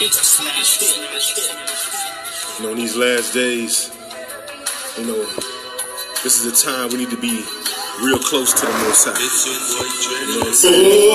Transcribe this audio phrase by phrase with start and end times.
[0.00, 0.08] You
[2.62, 3.92] know, in these last days,
[4.96, 5.26] you know,
[6.24, 7.44] this is a time we need to be
[8.02, 9.20] real close to the Most High.
[9.20, 9.26] You
[10.32, 11.10] know what I'm oh, saying?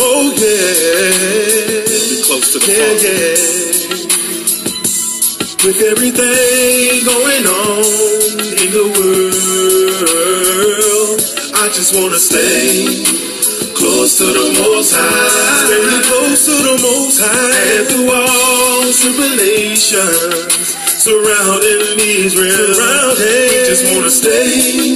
[0.00, 3.04] oh yeah, be close to the Yeah, Father.
[3.04, 3.36] yeah.
[5.62, 7.84] With everything going on
[8.64, 9.33] in the world, I
[11.74, 13.02] just wanna stay
[13.74, 15.28] close to the Most High.
[15.66, 17.50] Stay close to the Most High.
[17.74, 20.70] And through all tribulations
[21.02, 24.94] surrounding Israel, surrounding, we just wanna stay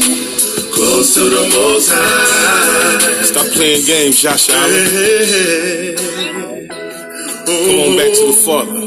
[0.71, 3.23] close to the Most High.
[3.24, 4.87] Stop playing games, Josh Allen.
[4.87, 5.97] Hey,
[7.45, 8.47] Come on back to the oh.
[8.47, 8.87] Father.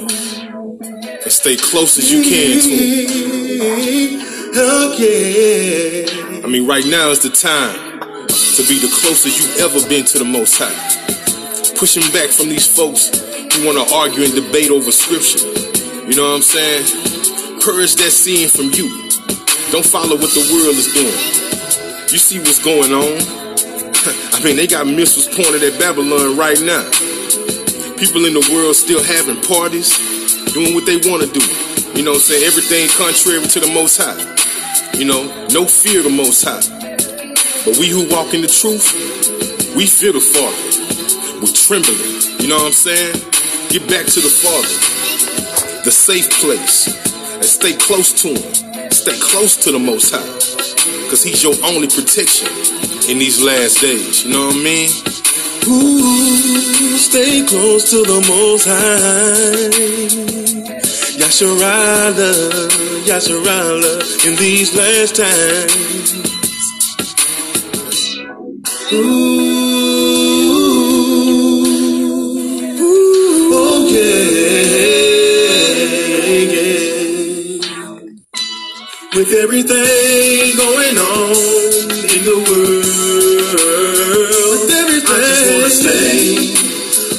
[1.23, 4.21] And stay close as you can to Him.
[4.53, 6.41] Oh, yeah.
[6.43, 7.90] I mean, right now is the time
[8.57, 10.75] to be the closest you've ever been to the Most High.
[11.79, 15.47] Pushing back from these folks who want to argue and debate over Scripture.
[16.03, 16.83] You know what I'm saying?
[17.63, 18.91] Purge that sin from you.
[19.71, 21.15] Don't follow what the world is doing.
[22.11, 23.15] You see what's going on?
[24.35, 26.83] I mean, they got missiles pointed at Babylon right now.
[27.95, 29.95] People in the world still having parties,
[30.51, 31.43] doing what they want to do.
[31.95, 32.43] You know what I'm saying?
[32.43, 34.19] Everything contrary to the Most High.
[34.99, 35.23] You know,
[35.55, 36.90] no fear the Most High.
[37.63, 38.91] But we who walk in the truth,
[39.75, 40.57] we fear the Father.
[41.39, 42.41] We're trembling.
[42.41, 43.13] You know what I'm saying?
[43.69, 46.87] Get back to the Father, the safe place,
[47.35, 48.91] and stay close to Him.
[48.91, 50.25] Stay close to the Most High,
[51.03, 52.49] because He's your only protection
[53.09, 54.25] in these last days.
[54.25, 54.89] You know what I mean?
[55.69, 59.69] Ooh, stay close to the Most High.
[61.21, 62.33] Yasharala,
[63.05, 66.30] Yasharala, in these last times.
[68.91, 68.99] With
[79.31, 81.31] everything going on
[82.03, 82.71] in the world,
[85.07, 86.51] I just wanna stay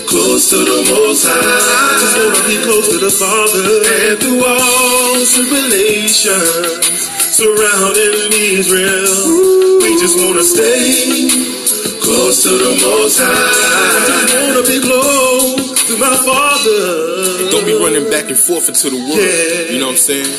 [0.05, 1.41] close to the Most High.
[1.41, 3.65] I just wanna be close to the Father.
[3.97, 11.62] And through all tribulations surrounding Israel, we just wanna stay
[12.13, 13.33] close to the Most High.
[13.33, 17.49] I wanna be close to my Father.
[17.51, 19.17] Don't be running back and forth into the world.
[19.17, 19.73] Yeah.
[19.73, 20.33] You know what I'm saying?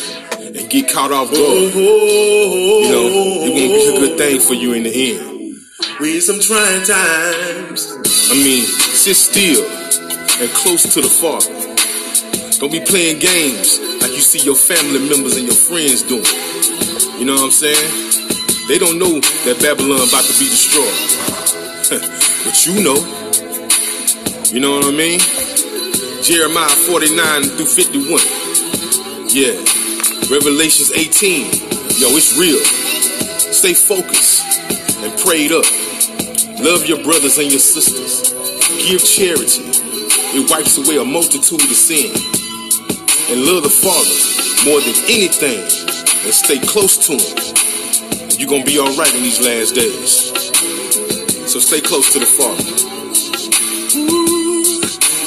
[0.54, 1.74] And get caught off guard.
[1.74, 5.58] Oh, You know, it won't be a good thing for you in the end.
[6.00, 7.90] We some trying times.
[8.30, 9.66] I mean, sit still
[10.42, 11.50] and close to the Father.
[12.60, 16.30] Don't be playing games like you see your family members and your friends doing.
[17.18, 18.14] You know what I'm saying?
[18.70, 21.43] They don't know that Babylon about to be destroyed.
[21.90, 22.96] but you know.
[24.48, 25.20] You know what I mean?
[26.24, 28.24] Jeremiah 49 through 51.
[29.28, 29.60] Yeah.
[30.32, 31.52] Revelations 18.
[32.00, 32.64] Yo, it's real.
[33.52, 34.64] Stay focused
[35.04, 35.66] and prayed up.
[36.64, 38.32] Love your brothers and your sisters.
[38.88, 39.68] Give charity.
[40.40, 42.16] It wipes away a multitude of sin.
[43.28, 44.16] And love the Father
[44.64, 45.60] more than anything.
[46.24, 48.40] And stay close to Him.
[48.40, 50.34] You're going to be all right in these last days.
[51.54, 52.64] So stay close to the Father.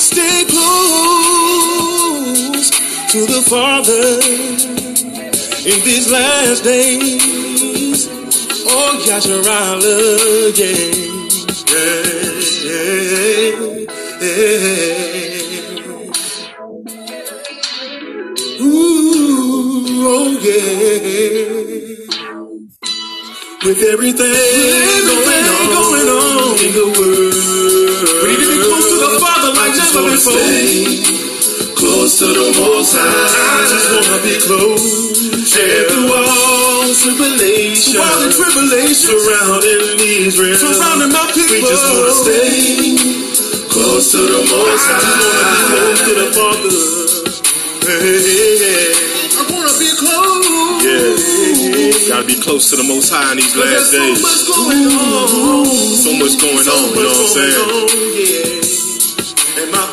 [0.00, 1.91] Stay close
[3.12, 4.20] to the Father
[5.70, 8.09] in these last days.
[8.66, 10.94] Oh, Yasharala, yeah,
[11.70, 13.60] yeah,
[14.20, 14.56] yeah.
[18.62, 21.66] Ooh, oh yeah.
[23.64, 24.85] With everything,
[30.26, 31.76] before.
[31.76, 33.06] Close to the Most High.
[33.06, 35.31] I just wanna be close.
[35.56, 38.03] And through all tribulation,
[38.34, 42.96] tribulation surrounding Israel, surrounding my people, we just wanna stay
[43.70, 44.99] close to the Most High.
[44.99, 46.81] I just wanna be close to the Father.
[47.87, 48.19] Hey,
[48.67, 49.38] yeah.
[49.38, 50.82] I wanna be close.
[50.82, 52.08] Yeah.
[52.08, 54.20] Gotta be close to the Most High in these last days.
[54.20, 55.67] so much going on.
[56.02, 58.50] So much going on, you know what I'm saying?
[58.50, 58.56] Yeah.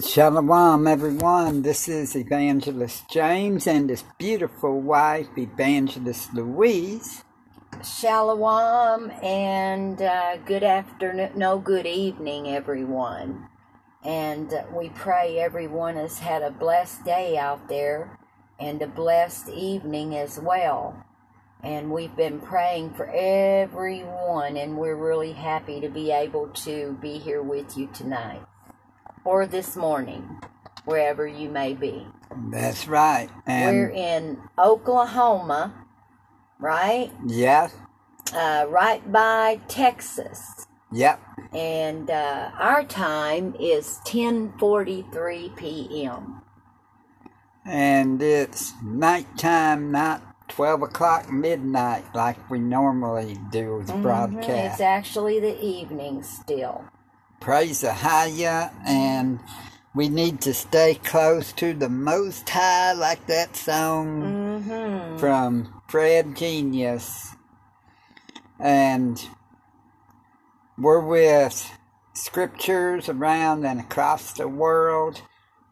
[0.00, 1.62] Shalom, everyone.
[1.62, 7.24] This is Evangelist James and his beautiful wife, Evangelist Louise.
[7.84, 13.47] Shalom and uh, good afternoon, no, good evening, everyone.
[14.08, 18.18] And we pray everyone has had a blessed day out there
[18.58, 21.04] and a blessed evening as well.
[21.62, 27.18] And we've been praying for everyone, and we're really happy to be able to be
[27.18, 28.40] here with you tonight
[29.24, 30.40] or this morning,
[30.86, 32.06] wherever you may be.
[32.50, 33.28] That's right.
[33.46, 35.74] And We're in Oklahoma,
[36.58, 37.12] right?
[37.26, 37.74] yes,
[38.32, 40.66] Uh, right by Texas.
[40.92, 41.20] Yep.
[41.52, 46.42] And uh, our time is 10:43 p.m.
[47.64, 54.74] And it's nighttime, not 12 o'clock midnight like we normally do with Mhm, broadcast.
[54.74, 56.84] It's actually the evening still.
[57.40, 59.38] Praise the Higher, and
[59.94, 65.18] we need to stay close to the Most High, like that song Mm-hmm.
[65.18, 67.34] from Fred Genius.
[68.58, 69.22] And
[70.78, 71.72] we're with
[72.12, 75.20] scriptures around and across the world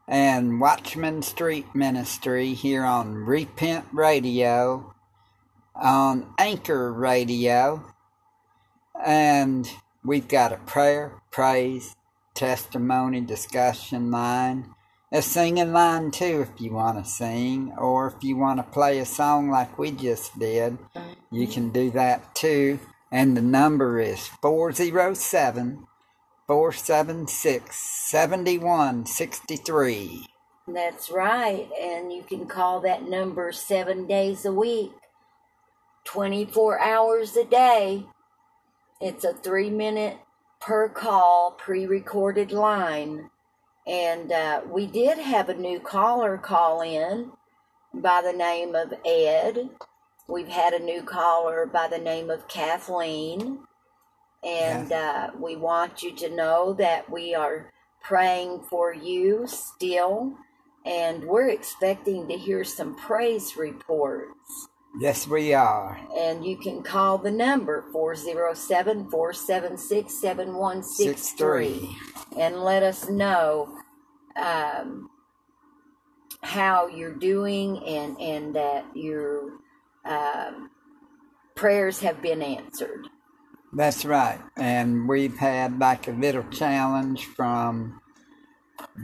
[0.08, 4.94] and Watchman Street Ministry here on Repent Radio,
[5.76, 7.84] on Anchor Radio,
[9.04, 9.70] and
[10.04, 11.94] we've got a prayer, praise,
[12.34, 14.74] testimony, discussion line,
[15.12, 18.98] a singing line too if you want to sing, or if you want to play
[18.98, 20.76] a song like we just did,
[21.30, 22.80] you can do that too.
[23.16, 25.86] And the number is 407
[26.46, 30.26] 476 7163.
[30.68, 31.66] That's right.
[31.80, 34.92] And you can call that number seven days a week,
[36.04, 38.04] 24 hours a day.
[39.00, 40.18] It's a three minute
[40.60, 43.30] per call pre recorded line.
[43.86, 47.32] And uh, we did have a new caller call in
[47.94, 49.70] by the name of Ed.
[50.28, 53.60] We've had a new caller by the name of Kathleen.
[54.42, 60.34] And uh, we want you to know that we are praying for you still.
[60.84, 64.68] And we're expecting to hear some praise reports.
[64.98, 66.00] Yes, we are.
[66.16, 71.96] And you can call the number 407 476 7163
[72.38, 73.76] and let us know
[74.36, 75.10] um,
[76.42, 79.58] how you're doing and, and that your
[80.06, 80.70] um,
[81.56, 83.08] prayers have been answered.
[83.72, 84.40] That's right.
[84.56, 88.00] And we've had like a little challenge from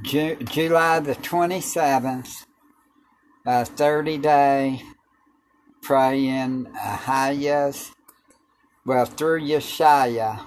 [0.02, 2.44] Ju- July the 27th,
[3.46, 4.82] a 30 day
[5.82, 7.90] praying Ahayas,
[8.86, 10.40] well, through Yeshaya.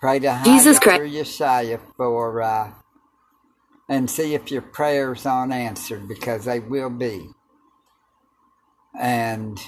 [0.00, 0.96] Pray to Jesus Christ.
[0.98, 2.72] through Yeshaya for, uh,
[3.88, 7.28] and see if your prayers aren't answered because they will be.
[8.98, 9.58] And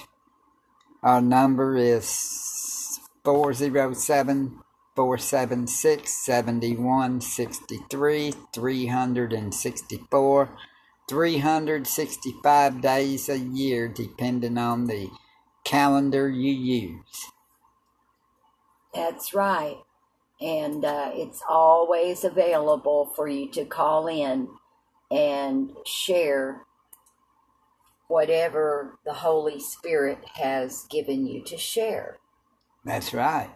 [1.05, 4.59] our number is 407
[4.95, 10.49] 476 7163 364
[11.07, 15.11] 365 days a year, depending on the
[15.63, 17.27] calendar you use.
[18.93, 19.77] That's right.
[20.41, 24.47] And uh, it's always available for you to call in
[25.11, 26.65] and share
[28.07, 32.17] whatever the Holy Spirit has given you to share.
[32.83, 33.51] That's right.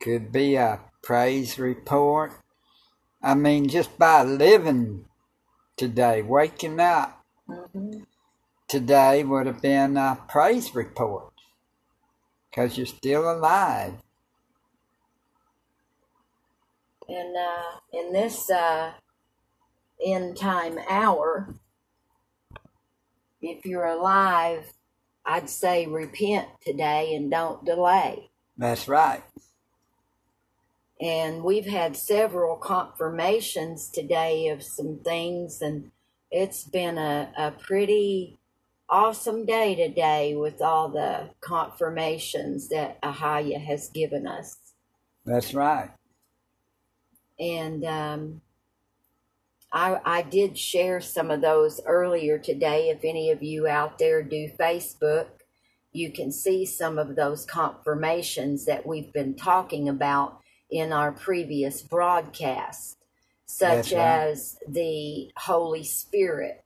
[0.00, 2.32] Could be a praise report.
[3.22, 5.06] I mean, just by living
[5.76, 8.02] today, waking up hmm
[8.68, 11.32] today would have been a praise report
[12.50, 13.94] because you're still alive.
[17.08, 18.92] And uh, in this uh,
[20.04, 21.54] end time hour,
[23.44, 24.72] if you're alive,
[25.24, 28.30] I'd say repent today and don't delay.
[28.56, 29.22] That's right.
[31.00, 35.90] And we've had several confirmations today of some things, and
[36.30, 38.38] it's been a, a pretty
[38.88, 44.56] awesome day today with all the confirmations that Ahaya has given us.
[45.26, 45.90] That's right.
[47.38, 48.40] And um,
[49.74, 52.90] I, I did share some of those earlier today.
[52.90, 55.26] If any of you out there do Facebook,
[55.90, 60.38] you can see some of those confirmations that we've been talking about
[60.70, 62.98] in our previous broadcast,
[63.46, 64.00] such right.
[64.00, 66.64] as the Holy Spirit,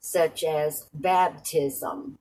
[0.00, 2.18] such as baptism,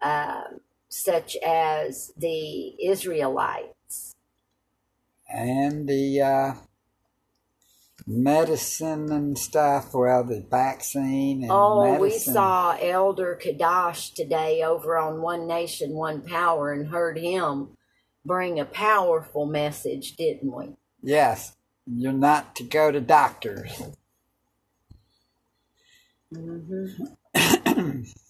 [0.00, 4.14] um, such as the Israelites.
[5.28, 6.54] And the uh,
[8.06, 9.94] medicine and stuff.
[9.94, 16.22] Well, the vaccine and Oh, we saw Elder Kadash today over on One Nation, One
[16.22, 17.76] Power and heard him
[18.24, 20.76] bring a powerful message, didn't we?
[21.02, 21.56] Yes,
[21.86, 23.82] you're not to go to doctors.
[26.32, 28.02] Mm-hmm.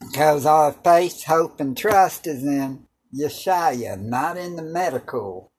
[0.00, 5.49] Because our faith, hope, and trust is in Yeshua, not in the medical.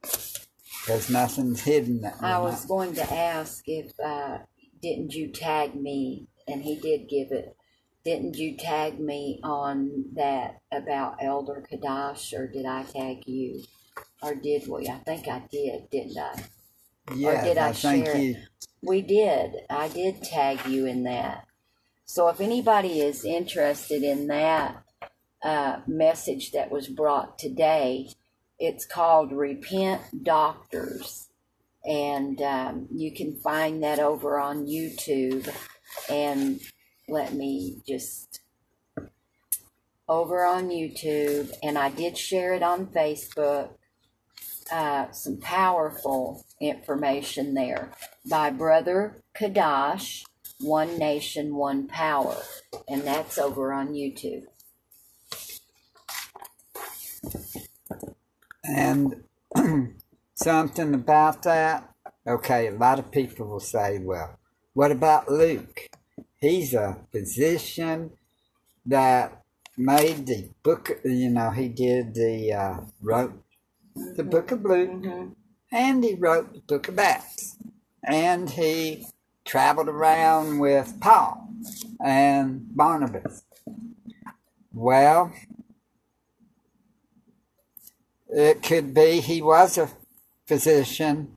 [0.00, 2.00] because nothing's hidden.
[2.02, 4.38] That I was going to ask if uh,
[4.80, 7.56] didn't you tag me, and he did give it.
[8.04, 13.62] Didn't you tag me on that about Elder Kadash, or did I tag you?
[14.22, 14.88] Or did we?
[14.88, 16.42] I think I did, didn't I?
[17.14, 18.22] yes, did I think share it?
[18.22, 18.36] you.
[18.82, 19.52] We did.
[19.70, 21.46] I did tag you in that.
[22.04, 24.82] So if anybody is interested in that
[25.42, 28.10] uh, message that was brought today,
[28.58, 31.28] it's called Repent Doctors.
[31.84, 35.52] And um, you can find that over on YouTube.
[36.08, 36.60] And
[37.08, 38.40] let me just
[40.08, 41.52] over on YouTube.
[41.62, 43.70] And I did share it on Facebook
[44.72, 47.92] uh, some powerful information there
[48.28, 50.24] by Brother Kadash,
[50.60, 52.36] One Nation, One Power.
[52.88, 54.44] And that's over on YouTube.
[58.74, 59.24] And
[60.34, 61.92] something about that.
[62.26, 64.38] Okay, a lot of people will say, well,
[64.74, 65.88] what about Luke?
[66.40, 68.12] He's a physician
[68.86, 69.42] that
[69.76, 73.42] made the book, you know, he did the, uh, wrote
[73.94, 75.04] the book of Luke,
[75.70, 77.56] and he wrote the book of Acts.
[78.04, 79.06] And he
[79.44, 81.48] traveled around with Paul
[82.04, 83.44] and Barnabas.
[84.72, 85.32] Well,
[88.32, 89.90] it could be he was a
[90.46, 91.36] physician,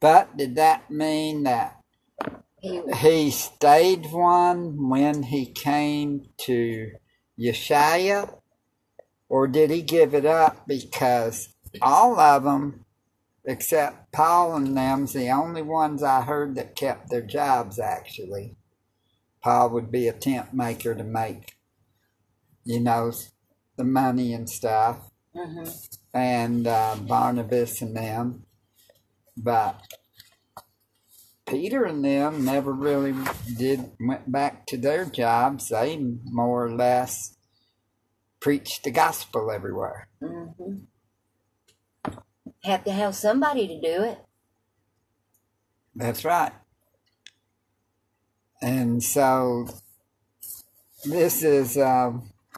[0.00, 1.76] but did that mean that
[2.62, 6.92] He, stayed one when he came to
[7.38, 8.34] Yeshaya?
[9.28, 11.48] Or did he give it up because
[11.80, 12.84] all of them,
[13.44, 18.56] except Paul and them's the only ones I heard that kept their jobs actually.
[19.42, 21.54] Paul would be a tent maker to make,
[22.64, 23.12] you know,
[23.76, 25.98] the money and stuff Mhm.
[26.12, 28.46] and uh, Barnabas and them,
[29.36, 29.80] but
[31.46, 33.14] Peter and them never really
[33.56, 35.68] did went back to their jobs.
[35.68, 37.36] They more or less
[38.40, 40.08] preached the gospel everywhere.
[40.22, 40.86] Mhm.
[42.64, 44.18] Have to have somebody to do it.
[45.94, 46.52] That's right.
[48.62, 49.66] And so
[51.04, 52.12] this is uh,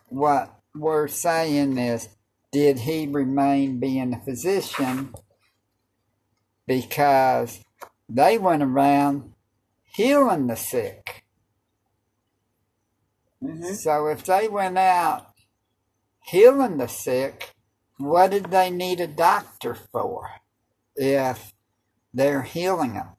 [0.09, 2.09] what we're saying is
[2.53, 5.15] did he remain being a physician
[6.67, 7.61] because
[8.09, 9.35] they went around
[9.85, 11.25] healing the sick.
[13.43, 13.75] Mhm.
[13.77, 15.29] So if they went out
[16.25, 17.55] healing the sick,
[17.99, 20.31] what did they need a doctor for
[20.97, 21.55] if
[22.15, 23.17] they're healing them?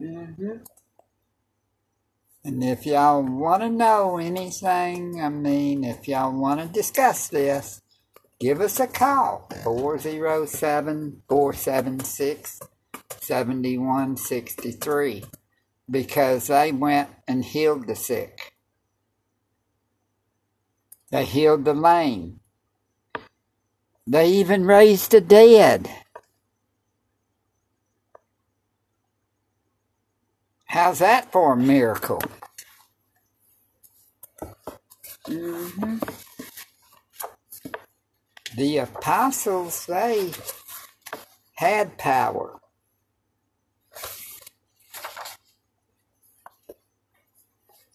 [0.00, 0.64] Mhm.
[2.46, 7.80] And if y'all want to know anything, I mean, if y'all want to discuss this,
[8.38, 12.60] give us a call 407 476
[13.18, 15.24] 7163
[15.90, 18.52] because they went and healed the sick.
[21.10, 22.40] They healed the lame.
[24.06, 25.88] They even raised the dead.
[30.74, 32.20] How's that for a miracle?
[35.28, 36.00] Mhm.
[38.56, 40.32] the apostles, they
[41.56, 42.60] had power.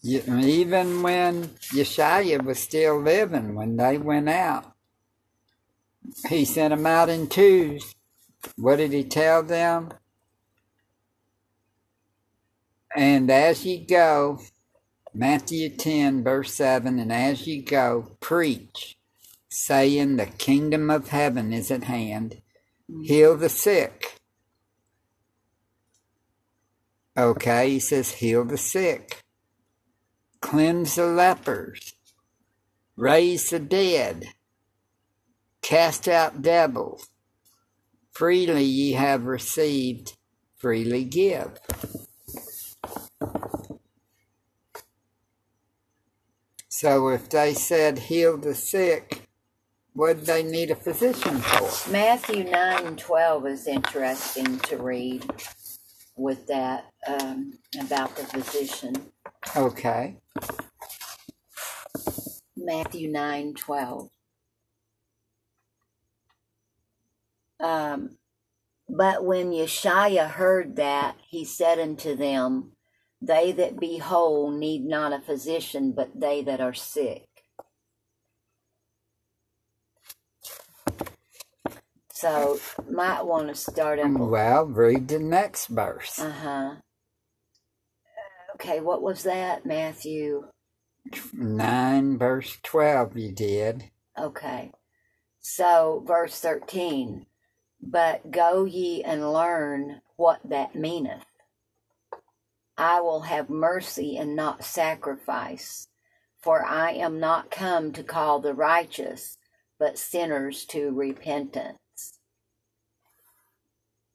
[0.02, 4.72] Even when Yeshua was still living, when they went out,
[6.28, 7.94] he sent them out in twos.
[8.56, 9.92] What did he tell them?
[12.94, 14.40] And as ye go,
[15.14, 18.96] Matthew 10, verse 7, and as ye go, preach,
[19.48, 22.40] saying, The kingdom of heaven is at hand.
[22.90, 23.02] Mm-hmm.
[23.02, 24.20] Heal the sick.
[27.16, 29.20] Okay, he says, Heal the sick.
[30.40, 31.94] Cleanse the lepers.
[32.96, 34.26] Raise the dead.
[35.62, 37.08] Cast out devils.
[38.12, 40.16] Freely ye have received,
[40.56, 41.58] freely give.
[46.80, 49.28] So if they said heal the sick,
[49.92, 51.90] what they need a physician for?
[51.90, 55.28] Matthew 9 and 12 is interesting to read
[56.16, 58.94] with that um, about the physician.
[59.54, 60.16] Okay.
[62.56, 64.08] Matthew 9 12.
[67.60, 68.16] Um,
[68.88, 72.72] but when Yeshua heard that, he said unto them,
[73.22, 77.26] They that be whole need not a physician, but they that are sick.
[82.12, 82.60] So,
[82.90, 84.10] might want to start up.
[84.10, 86.18] Well, read the next verse.
[86.18, 86.74] Uh huh.
[88.54, 89.64] Okay, what was that?
[89.64, 90.48] Matthew.
[91.32, 93.84] 9 verse 12 you did.
[94.18, 94.70] Okay.
[95.40, 97.24] So, verse 13.
[97.82, 101.24] But go ye and learn what that meaneth.
[102.80, 105.88] I will have mercy and not sacrifice,
[106.42, 109.36] for I am not come to call the righteous,
[109.78, 111.78] but sinners to repentance.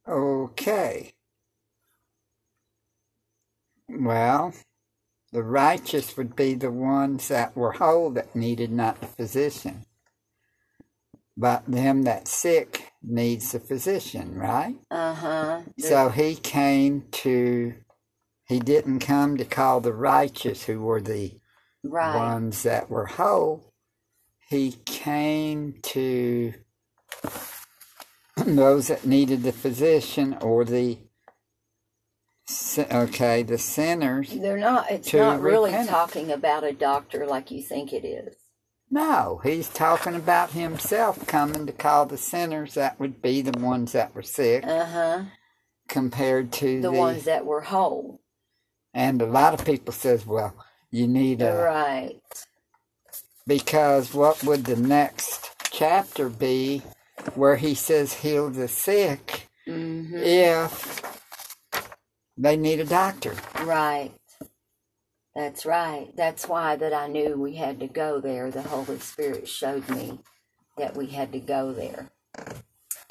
[0.08, 1.14] Okay.
[3.88, 4.54] Well,
[5.32, 9.86] the righteous would be the ones that were whole that needed not the physician.
[11.38, 14.78] But them that sick needs the physician, right?
[14.90, 15.62] Uh huh.
[15.80, 17.76] So he came to,
[18.48, 21.40] he didn't come to call the righteous who were the
[21.84, 22.16] right.
[22.16, 23.74] ones that were whole.
[24.50, 26.54] He came to
[28.38, 31.00] those that needed the physician or the
[32.92, 34.30] okay the sinners.
[34.32, 35.90] They're not, it's not really repentance.
[35.90, 38.36] talking about a doctor like you think it is.
[38.92, 42.76] No, he's talking about himself coming to call the sinners.
[42.76, 45.24] That would be the ones that were sick, Uh huh.
[45.90, 48.22] compared to The the, ones that were whole.
[48.96, 50.56] And a lot of people says, well,
[50.92, 52.22] you need a Right.
[53.48, 56.84] because what would the next chapter be
[57.36, 60.24] where he says heal the sick Mm-hmm.
[60.24, 61.14] if
[62.38, 64.14] they need a doctor Right.
[65.36, 66.10] That's right.
[66.16, 68.52] That's why that I knew we had to go there.
[68.52, 70.20] The Holy Spirit showed me
[70.78, 72.12] that we had to go there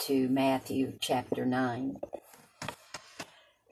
[0.01, 1.99] to Matthew chapter 9.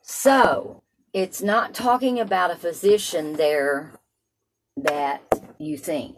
[0.02, 0.81] So,
[1.12, 3.92] it's not talking about a physician there
[4.76, 5.22] that
[5.58, 6.16] you think.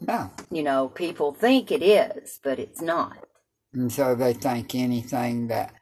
[0.00, 3.16] no You know, people think it is, but it's not.
[3.72, 5.72] and so they think anything that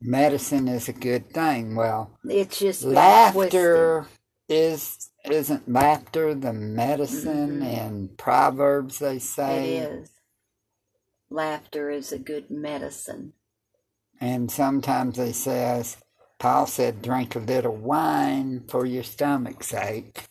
[0.00, 4.06] medicine is a good thing well It's just laughter
[4.48, 7.62] is isn't laughter the medicine mm-hmm.
[7.62, 10.10] in proverbs they say It is.
[11.30, 13.32] Laughter is a good medicine.
[14.20, 15.96] and sometimes they says
[16.38, 20.24] paul said drink a little wine for your stomach's sake.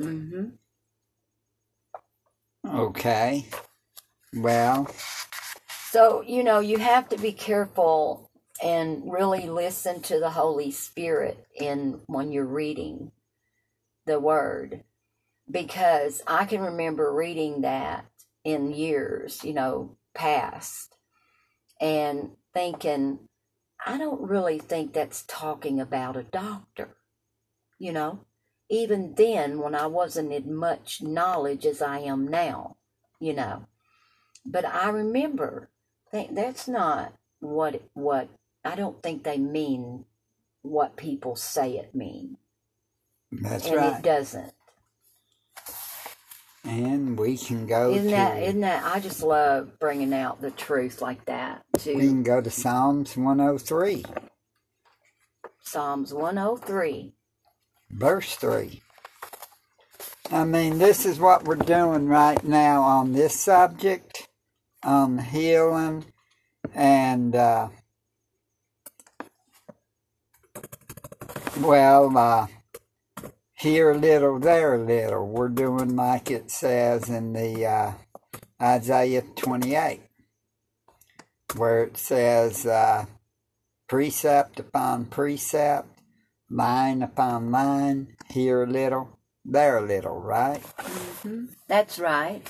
[0.00, 0.50] Mm-hmm.
[2.66, 3.46] okay.
[4.34, 4.88] Well.
[5.90, 8.30] So, you know, you have to be careful
[8.62, 13.12] and really listen to the Holy Spirit in when you're reading
[14.06, 14.84] the word.
[15.50, 18.04] Because I can remember reading that
[18.44, 20.94] in years, you know, past
[21.80, 23.27] and thinking
[23.86, 26.96] I don't really think that's talking about a doctor.
[27.78, 28.20] You know,
[28.68, 32.76] even then when I wasn't in much knowledge as I am now,
[33.20, 33.66] you know.
[34.44, 35.68] But I remember
[36.10, 38.28] think that's not what what
[38.64, 40.04] I don't think they mean
[40.62, 42.36] what people say it mean.
[43.30, 44.52] that's and right it doesn't.
[46.68, 50.50] And we can go Isn't to that isn't that I just love bringing out the
[50.52, 54.04] truth like that too we can go to Psalms 103,
[55.62, 57.14] Psalms 103.
[57.90, 58.82] verse 3.
[60.30, 64.28] I mean, this is what we're doing right now on this subject,
[64.84, 66.04] on healing,
[66.74, 67.68] and uh,
[71.60, 72.46] well, uh,
[73.58, 75.26] here a little, there a little.
[75.26, 77.92] We're doing like it says in the uh,
[78.62, 80.00] Isaiah 28,
[81.56, 83.06] where it says uh,
[83.88, 85.88] precept upon precept,
[86.48, 90.62] line upon line, here a little, there a little, right?
[91.66, 92.42] That's right.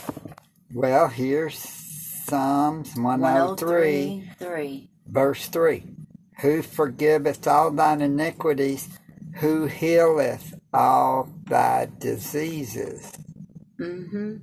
[0.74, 4.90] Well, here's Psalms 103, 3.
[5.06, 5.84] verse 3.
[6.42, 8.88] Who forgiveth all thine iniquities,
[9.36, 13.12] who healeth all thy diseases.
[13.80, 14.36] Mm-hmm.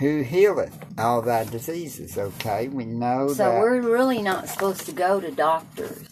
[0.00, 2.68] Who healeth all thy diseases, okay?
[2.68, 3.60] We know So that.
[3.60, 6.08] we're really not supposed to go to doctors.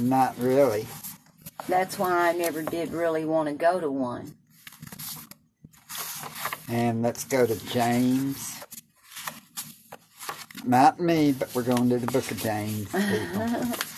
[0.00, 0.86] Not really.
[1.68, 4.36] That's why I never did really want to go to one.
[6.68, 8.52] And let's go to James.
[10.64, 13.66] Not me, but we're going to the book of James, people.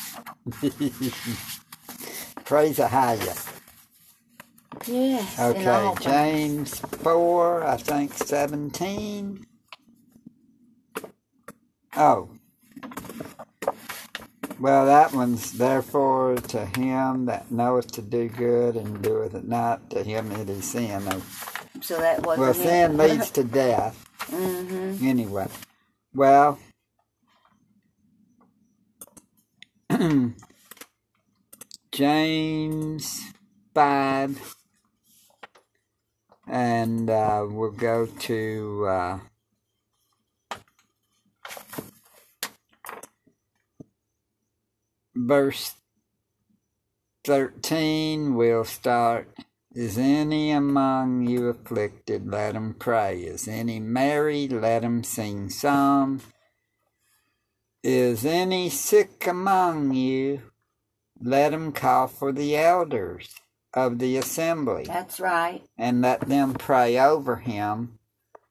[2.45, 3.35] Praise the higher.
[4.87, 5.39] Yes.
[5.39, 5.95] Okay.
[6.01, 9.47] James 4, I think 17.
[11.97, 12.31] Oh.
[14.61, 19.91] Well, that one's therefore to him that knoweth to do good and doeth it not,
[19.91, 21.03] to him it is sin.
[21.81, 24.07] So that wasn't Well, sin leads to death.
[24.31, 25.07] mm-hmm.
[25.07, 25.49] Anyway,
[26.15, 26.59] well,
[31.93, 33.21] James
[33.75, 34.57] 5,
[36.47, 39.19] and uh, we'll go to uh,
[45.17, 45.75] verse
[47.25, 48.37] 13.
[48.37, 49.35] We'll start.
[49.73, 52.31] Is any among you afflicted?
[52.31, 53.23] Let him pray.
[53.23, 54.47] Is any merry?
[54.47, 56.23] Let him sing psalms.
[57.83, 60.43] Is any sick among you?
[61.21, 63.35] Let him call for the elders
[63.75, 65.63] of the assembly, That's right.
[65.77, 67.99] and let them pray over him,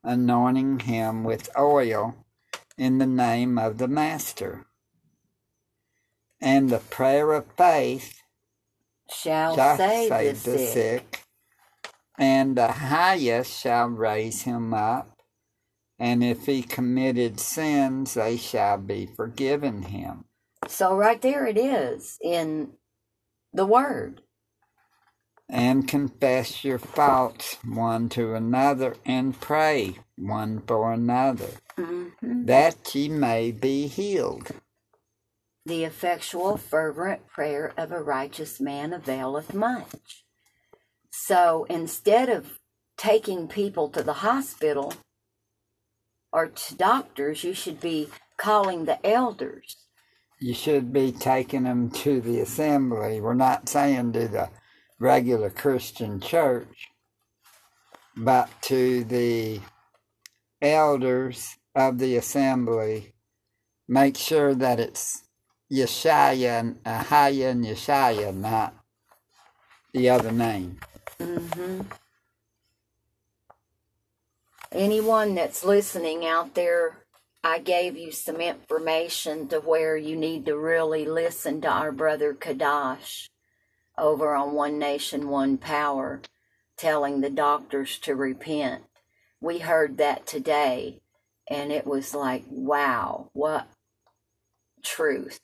[0.04, 2.16] anointing him with oil
[2.78, 4.66] in the name of the Master.
[6.42, 8.22] And the prayer of faith
[9.10, 10.74] Shall, shall save, save the, the sick.
[10.74, 11.24] sick,
[12.18, 15.17] and the highest shall raise him up.
[16.00, 20.26] And if he committed sins, they shall be forgiven him.
[20.68, 22.74] So right there it is in
[23.54, 24.22] the word.
[25.50, 33.08] And confess your faults one to another, and pray one for another, hmm that ye
[33.08, 34.50] may be healed.
[35.66, 40.26] The effectual, fervent prayer of a righteous man availeth much.
[41.12, 42.60] So instead of
[42.98, 44.94] taking people to the hospital
[46.38, 49.78] or to doctors, you should be calling the elders.
[50.40, 53.20] You should be taking them to the assembly.
[53.20, 54.50] We're not saying to the
[55.00, 56.90] regular Christian church,
[58.16, 59.62] but to the
[60.62, 63.16] elders of the assembly.
[63.88, 65.24] Make sure that it's
[65.74, 68.76] Yeshaya and Ahaya and Yeshaya, not
[69.92, 70.78] the other name.
[71.20, 71.82] hmm
[74.72, 77.06] Anyone that's listening out there,
[77.42, 82.34] I gave you some information to where you need to really listen to our brother
[82.34, 83.30] Kadash
[83.98, 86.22] over on One Nation, One Power,
[86.76, 88.84] telling the doctors to repent.
[89.40, 91.02] We heard that today,
[91.50, 93.68] and it was like, wow, what
[94.84, 95.40] truth.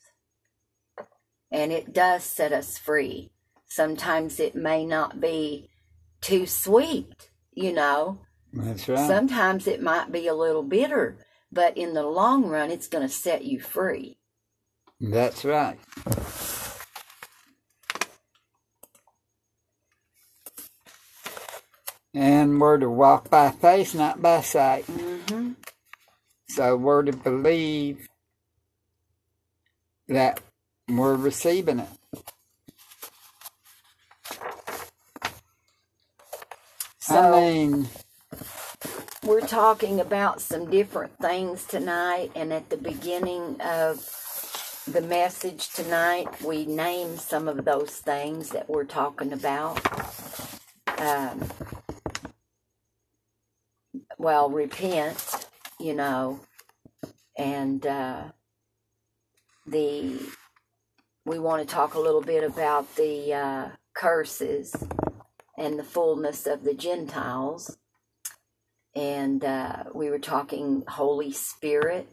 [1.49, 3.31] And it does set us free.
[3.67, 5.69] Sometimes it may not be
[6.19, 8.19] too sweet, you know.
[8.53, 9.21] That's right.
[9.21, 11.17] Sometimes it might be a little bitter,
[11.51, 14.17] but in the long run, it's going to set you free.
[15.01, 15.79] That's right.
[22.13, 24.85] And we're to walk by faith, not by sight.
[24.85, 25.53] hmm
[26.49, 28.07] So we're to believe
[30.09, 30.41] that
[30.89, 31.89] we're receiving it.
[36.99, 37.89] So I mean,
[39.23, 44.09] we're talking about some different things tonight, and at the beginning of
[44.87, 49.79] the message tonight, we named some of those things that we're talking about.
[50.99, 51.49] Um,
[54.17, 55.47] well, repent,
[55.79, 56.41] you know,
[57.37, 58.23] and uh,
[59.65, 60.19] the
[61.25, 64.75] we want to talk a little bit about the uh, curses
[65.57, 67.77] and the fullness of the Gentiles.
[68.95, 72.07] And uh, we were talking Holy Spirit,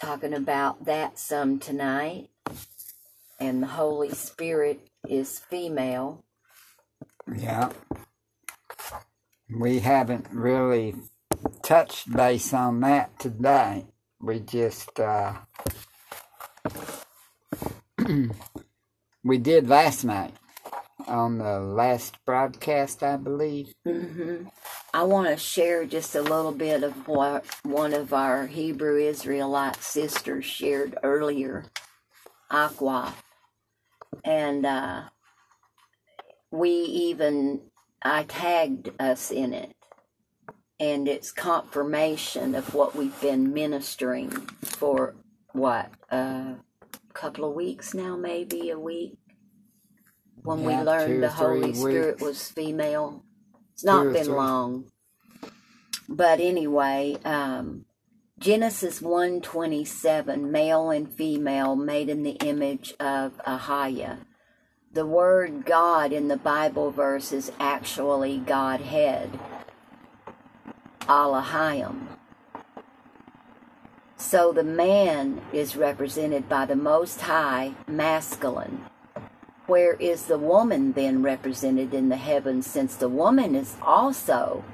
[0.00, 2.28] talking about that some tonight.
[3.40, 6.24] And the Holy Spirit is female.
[7.34, 7.70] Yeah.
[9.48, 10.94] We haven't really
[11.62, 13.86] touched base on that today.
[14.20, 15.34] We just, uh,
[19.24, 20.34] we did last night
[21.06, 23.72] on the last broadcast, I believe.
[23.86, 24.48] Mm-hmm.
[24.92, 29.82] I want to share just a little bit of what one of our Hebrew Israelite
[29.82, 31.66] sisters shared earlier,
[32.50, 33.14] Aqua.
[34.24, 35.02] And uh,
[36.50, 37.60] we even,
[38.02, 39.72] I tagged us in it.
[40.78, 45.14] And it's confirmation of what we've been ministering for
[45.52, 46.56] what, a
[47.14, 49.16] couple of weeks now, maybe a week?
[50.46, 52.22] When we Yeah, two learned the Holy Spirit weeks.
[52.22, 53.24] was female.
[53.74, 54.36] It's not or been three.
[54.36, 54.86] long.
[56.08, 57.86] But anyway, um,
[58.38, 64.18] Genesis 127, male and female made in the image of Ahiah.
[64.92, 69.38] The word God in the Bible verse is actually Godhead,
[71.02, 72.08] Alahayim.
[74.16, 78.86] So the man is represented by the Most High, masculine.
[79.66, 84.64] Where is the woman then represented in the heavens, since the woman is also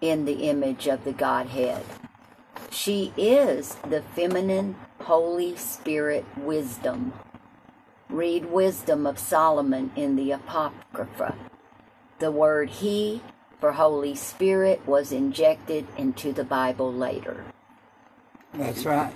[0.00, 1.84] in the image of the Godhead?
[2.70, 7.12] She is the feminine Holy Spirit wisdom.
[8.08, 11.36] Read Wisdom of Solomon in the Apocrypha.
[12.18, 13.22] The word he
[13.60, 17.44] for Holy Spirit was injected into the Bible later.
[18.54, 19.12] That's right.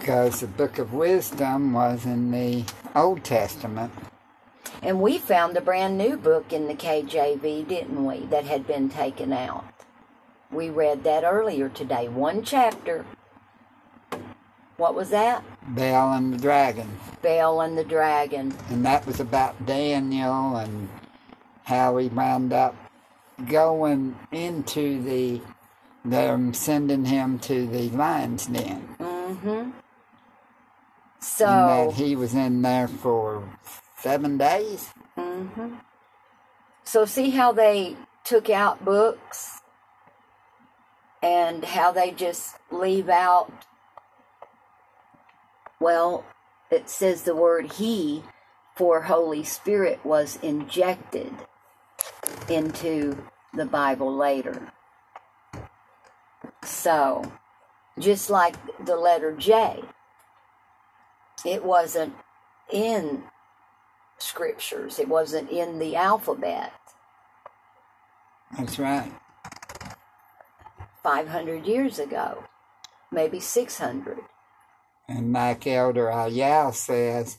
[0.00, 2.64] Because the book of wisdom was in the
[2.96, 3.92] Old Testament.
[4.82, 8.88] And we found a brand new book in the KJV, didn't we, that had been
[8.88, 9.62] taken out.
[10.50, 12.08] We read that earlier today.
[12.08, 13.04] One chapter.
[14.78, 15.44] What was that?
[15.68, 16.98] Bel and the dragon.
[17.20, 18.54] Bel and the Dragon.
[18.70, 20.88] And that was about Daniel and
[21.64, 22.74] how he wound up
[23.46, 25.42] going into the,
[26.06, 28.88] them sending him to the lion's den.
[28.98, 29.70] Mm-hmm.
[31.20, 33.42] And So, that he was in there for
[33.98, 34.90] seven days.
[35.16, 35.74] hmm
[36.82, 39.60] so see how they took out books
[41.22, 43.52] and how they just leave out.
[45.78, 46.24] Well,
[46.70, 48.24] it says the word he
[48.74, 51.32] for Holy Spirit was injected
[52.48, 53.16] into
[53.54, 54.72] the Bible later.
[56.64, 57.30] So,
[57.98, 59.82] just like the letter J,
[61.44, 62.14] it wasn't
[62.72, 63.24] in
[64.18, 66.72] scriptures, it wasn't in the alphabet
[68.56, 69.12] That's right.
[71.02, 72.44] 500 years ago,
[73.12, 74.18] maybe 600.
[75.08, 77.38] And like Elder Ayal says,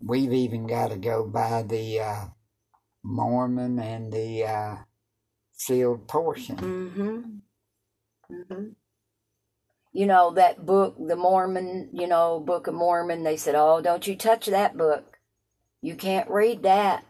[0.00, 2.24] we've even got to go by the uh,
[3.02, 4.76] Mormon and the uh,
[5.52, 6.56] sealed portion.
[6.56, 8.34] Mm-hmm.
[8.34, 8.68] Mm-hmm.
[9.92, 14.06] You know, that book, the Mormon, you know, Book of Mormon, they said, oh, don't
[14.06, 15.18] you touch that book.
[15.82, 17.04] You can't read that.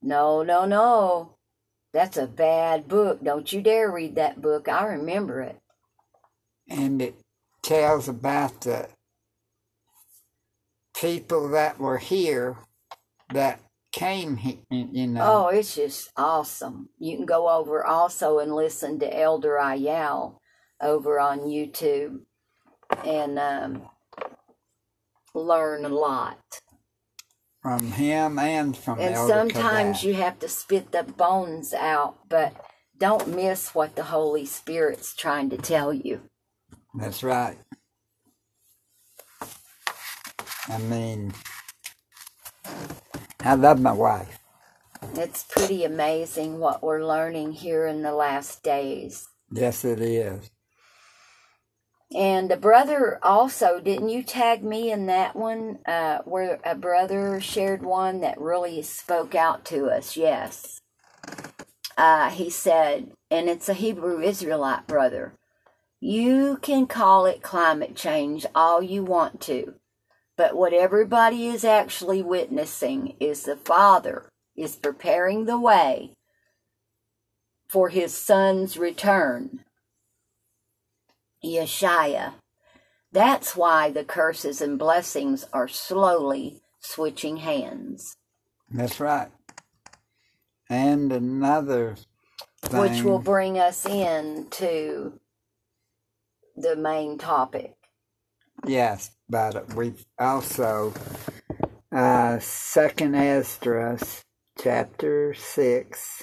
[0.00, 1.36] No, no, no.
[1.92, 3.24] That's a bad book.
[3.24, 4.68] Don't you dare read that book.
[4.68, 5.58] I remember it.
[6.68, 7.16] And it
[7.62, 8.88] tells about the
[10.94, 12.58] people that were here
[13.32, 13.60] that
[13.92, 15.22] came here, you know.
[15.22, 16.90] Oh, it's just awesome.
[16.98, 20.39] You can go over also and listen to Elder Ayal
[20.80, 22.20] over on YouTube
[23.04, 23.82] and um,
[25.34, 26.38] learn a lot.
[27.62, 32.54] From him and from And sometimes you have to spit the bones out, but
[32.98, 36.22] don't miss what the Holy Spirit's trying to tell you.
[36.94, 37.58] That's right.
[40.68, 41.32] I mean,
[43.40, 44.38] I love my wife.
[45.14, 49.28] It's pretty amazing what we're learning here in the last days.
[49.50, 50.50] Yes, it is.
[52.14, 57.40] And a brother also, didn't you tag me in that one uh, where a brother
[57.40, 60.16] shared one that really spoke out to us?
[60.16, 60.80] Yes.
[61.96, 65.34] Uh, he said, and it's a Hebrew Israelite brother,
[66.00, 69.74] you can call it climate change all you want to,
[70.36, 76.14] but what everybody is actually witnessing is the Father is preparing the way
[77.68, 79.64] for his son's return.
[81.44, 82.34] Yeshua,
[83.12, 88.16] That's why the curses and blessings are slowly switching hands,
[88.70, 89.28] That's right.
[90.68, 91.96] And another
[92.62, 92.80] thing.
[92.80, 95.18] which will bring us in to
[96.56, 97.74] the main topic.
[98.66, 100.92] Yes, but we've also
[101.92, 104.24] uh second Esdras
[104.62, 106.22] chapter six.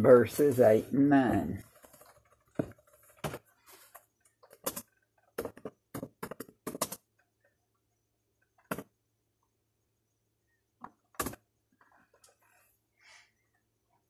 [0.00, 1.62] Verses eight and nine.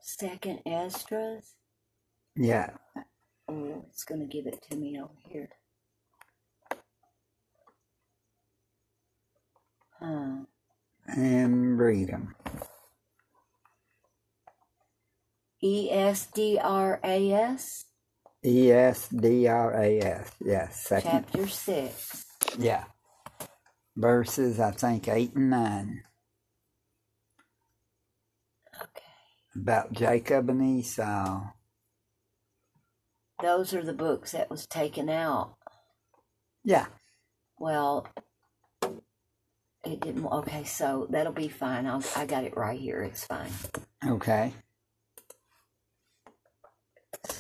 [0.01, 1.55] Second Esdras.
[2.37, 2.71] Yeah.
[3.49, 5.49] Oh, it's going to give it to me over here.
[9.99, 10.45] Huh.
[11.09, 12.37] And read them.
[15.63, 17.85] E S D R A S,
[18.45, 20.31] E S D R A S.
[20.45, 20.87] Yes.
[20.87, 21.11] Second.
[21.11, 22.25] chapter 6.
[22.59, 22.85] Yeah.
[23.97, 26.03] Verses I think eight and nine.
[28.75, 29.05] Okay.
[29.57, 31.43] About Jacob and Esau.
[33.43, 35.57] Those are the books that was taken out.
[36.65, 36.87] Yeah.
[37.59, 38.07] Well,
[39.85, 40.27] it didn't.
[40.27, 41.87] Okay, so that'll be fine.
[41.87, 43.03] I'll, I got it right here.
[43.03, 43.51] It's fine.
[44.07, 44.53] Okay.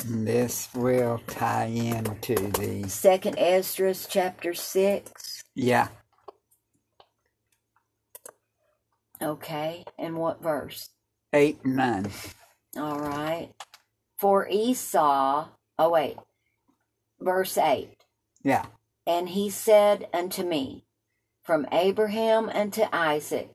[0.05, 5.43] This will tie into the Second Esdras, chapter 6.
[5.55, 5.89] yeah
[9.23, 10.91] Okay, and what verse?
[11.33, 12.11] eight and nine.
[12.77, 13.51] All right.
[14.19, 16.17] For Esau, oh wait,
[17.21, 17.91] verse 8.
[18.43, 18.67] Yeah.
[19.07, 20.85] And he said unto me,
[21.45, 23.51] From Abraham unto Isaac,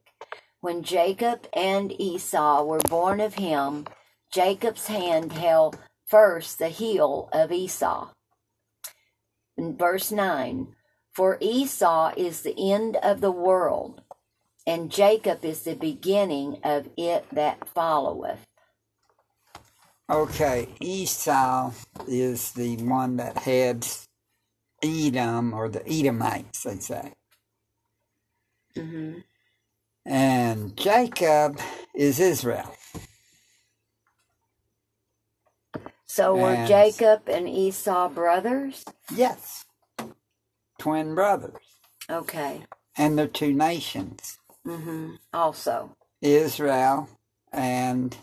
[0.62, 3.86] when Jacob and Esau were born of him,
[4.34, 8.10] Jacob's hand held first the heel of Esau.
[9.58, 10.76] In verse 9,
[11.14, 14.02] For Esau is the end of the world,
[14.68, 18.46] and Jacob is the beginning of it that followeth.
[20.10, 20.68] Okay.
[20.80, 21.72] Esau
[22.08, 24.08] is the one that heads
[24.84, 27.14] Edom or the Edomites, they say.
[28.76, 29.20] Mm-hmm.
[30.06, 31.60] And Jacob
[31.96, 32.76] is Israel.
[36.08, 38.86] So were And- Jacob and Esau brothers?
[39.14, 39.66] Yes.
[40.80, 41.62] Twin brothers.
[42.10, 42.64] Okay.
[42.98, 44.38] And they're two nations.
[44.66, 45.16] Mm-hmm.
[45.34, 45.96] Also.
[46.22, 47.10] Israel
[47.52, 48.16] and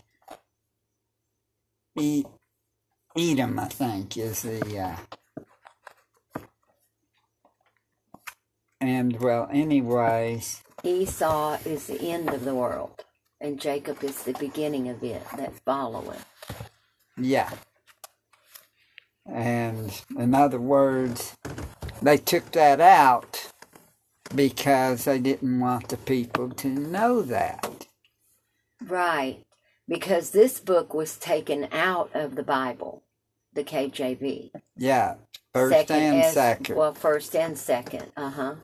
[1.97, 2.25] e-
[3.17, 4.79] Edom, I think, is the.
[4.79, 6.41] Uh,
[8.81, 13.03] and well, anyways, Esau is the end of the world,
[13.39, 16.25] and Jacob is the beginning of it that followeth.
[17.17, 17.51] yeah.
[19.25, 21.35] And in other words,
[22.01, 23.51] they took that out
[24.35, 27.87] because they didn't want the people to know that.
[28.81, 29.43] Right.
[29.87, 33.03] Because this book was taken out of the Bible,
[33.53, 34.51] the KJV.
[34.77, 35.15] Yeah,
[35.53, 36.75] first and Es- second.
[36.75, 38.11] Well, first and second.
[38.15, 38.55] Uh huh.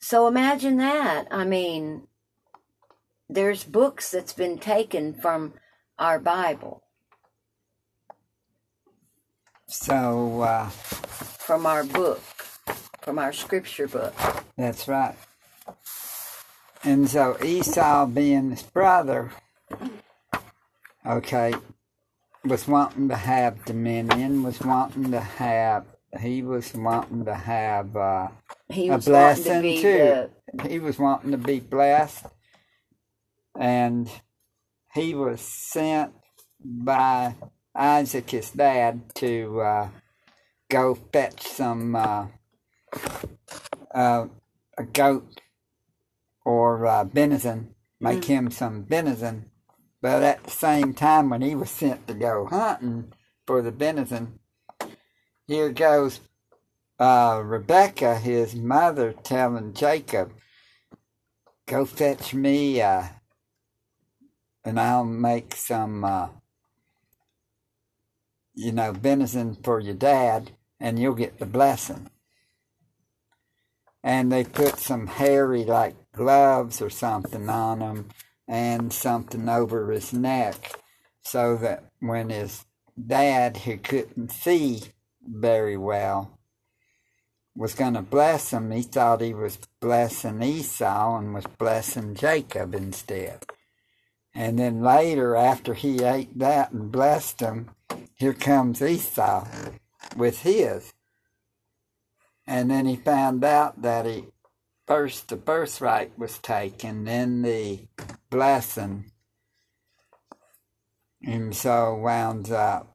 [0.00, 1.26] So imagine that.
[1.30, 2.08] I mean,
[3.28, 5.54] there's books that's been taken from
[5.98, 6.82] our Bible,
[9.72, 12.20] so uh, from our book,
[13.00, 14.14] from our scripture book.
[14.56, 15.16] That's right.
[16.84, 19.30] And so Esau, being his brother,
[21.06, 21.54] okay,
[22.44, 25.86] was wanting to have dominion, was wanting to have,
[26.20, 28.28] he was wanting to have, uh,
[28.70, 30.30] He A to blessing, be too.
[30.54, 32.26] the he was wanting to be blessed,
[33.58, 34.10] and
[34.94, 36.12] he was sent
[36.64, 37.34] by
[37.74, 39.88] Isaac, his dad, to uh,
[40.70, 42.26] go fetch some uh,
[43.94, 44.26] uh,
[44.78, 45.40] a goat
[46.44, 49.50] or uh, venison, make him some venison.
[50.00, 53.12] But at the same time, when he was sent to go hunting
[53.46, 54.40] for the venison,
[55.46, 56.20] here goes
[56.98, 60.32] uh, Rebecca, his mother, telling Jacob,
[61.66, 63.04] "Go fetch me, uh,
[64.64, 66.28] and I'll make some, uh,
[68.54, 72.10] you know, venison for your dad, and you'll get the blessing."
[74.02, 78.08] And they put some hairy, like gloves or something on him,
[78.48, 80.72] and something over his neck,
[81.22, 82.64] so that when his
[83.06, 84.82] dad, who couldn't see
[85.22, 86.38] very well,
[87.54, 92.74] was going to bless him, he thought he was blessing Esau and was blessing Jacob
[92.74, 93.46] instead.
[94.34, 97.70] And then later, after he ate that and blessed them,
[98.22, 99.48] here comes Esau
[100.16, 100.92] with his.
[102.46, 104.26] And then he found out that he
[104.86, 107.88] first the birthright was taken, then the
[108.30, 109.10] blessing.
[111.24, 112.94] And so wound up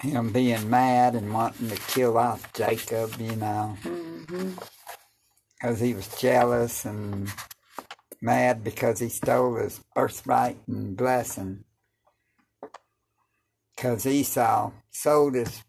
[0.00, 4.40] him being mad and wanting to kill off Jacob, you know, because
[5.62, 5.84] mm-hmm.
[5.84, 7.30] he was jealous and
[8.20, 11.64] mad because he stole his birthright and blessing.
[13.76, 15.62] Because Esau sold his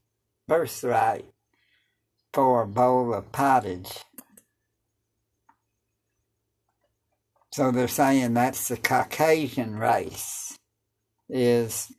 [0.48, 1.26] birthright
[2.34, 3.92] for a bowl of pottage.
[7.52, 10.58] So they're saying that's the Caucasian race,
[11.28, 11.92] is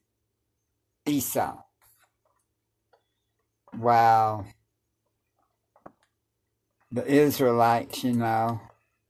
[1.06, 1.58] Esau.
[3.76, 4.46] Wow.
[6.92, 8.60] The Israelites, you know,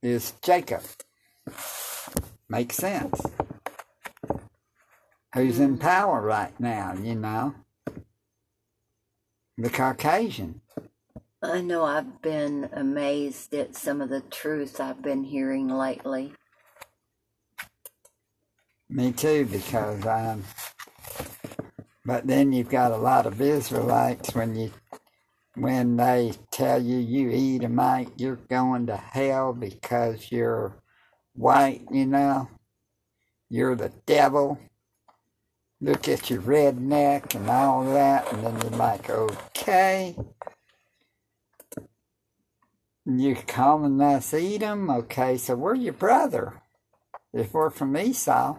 [0.02, 0.82] is Jacob.
[2.48, 3.20] Makes sense.
[5.34, 7.54] Who's in power right now, you know?
[9.56, 10.60] The Caucasian.
[11.42, 16.34] I know I've been amazed at some of the truth I've been hearing lately.
[18.88, 20.44] Me too, because I'm
[22.04, 24.72] but then you've got a lot of Israelites when you
[25.54, 30.74] when they tell you you Edomite, you're going to hell because you're
[31.34, 32.48] white, you know.
[33.48, 34.58] You're the devil.
[35.80, 40.14] Look at your red neck and all that, and then you're like, okay.
[43.06, 44.90] You're calling us Edom?
[44.90, 46.60] Okay, so we're your brother.
[47.32, 48.58] If we're from Esau.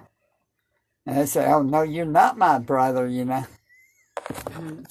[1.06, 3.46] And they say, oh, no, you're not my brother, you know.
[4.28, 4.86] Mm.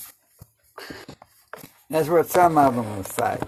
[1.88, 3.38] That's what some of them will say.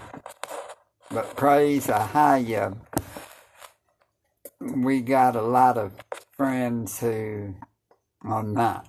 [1.09, 2.75] But praise Ahaya,
[4.63, 5.93] we got a lot of
[6.35, 7.55] friends who
[8.21, 8.87] are not.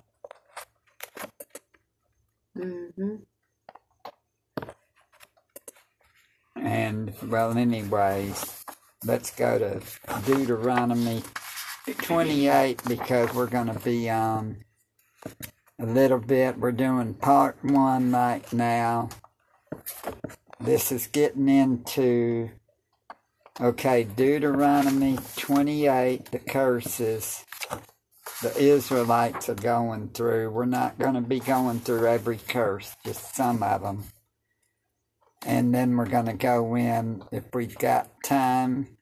[2.56, 3.16] Mm-hmm.
[6.56, 8.64] And, well, anyways,
[9.04, 9.82] let's go to
[10.24, 11.22] Deuteronomy
[11.98, 14.58] 28 because we're going to be on
[15.80, 16.58] a little bit.
[16.58, 19.08] We're doing part one right now.
[20.60, 22.50] This is getting into,
[23.60, 27.44] okay, Deuteronomy 28, the curses
[28.42, 30.50] the Israelites are going through.
[30.50, 34.04] We're not going to be going through every curse, just some of them.
[35.46, 38.98] And then we're going to go in, if we've got time,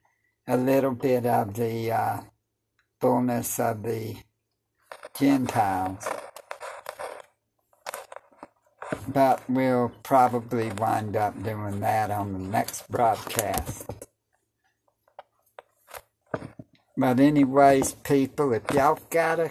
[0.47, 2.21] a little bit of the uh,
[3.01, 4.17] fullness of the
[5.19, 6.07] Gentiles.
[9.09, 14.02] But we'll probably wind up doing that on the next broadcast.
[16.97, 19.51] But anyways, people, if y'all got a,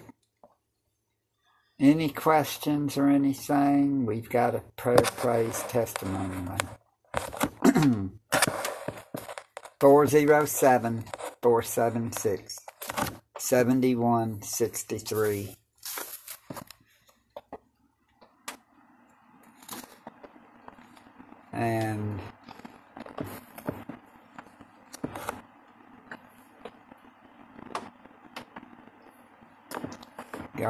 [1.79, 6.69] any questions or anything, we've got a prayer, praise, testimony line.
[9.79, 11.03] 407
[11.41, 12.57] 476
[13.37, 15.55] 7163.
[21.53, 22.10] And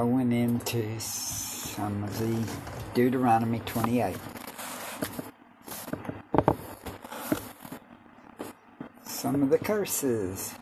[0.01, 2.51] going into some of the
[2.95, 4.17] Deuteronomy 28.
[9.05, 10.55] Some of the curses.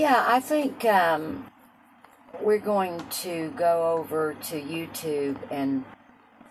[0.00, 1.50] Yeah, I think um,
[2.40, 5.84] we're going to go over to YouTube and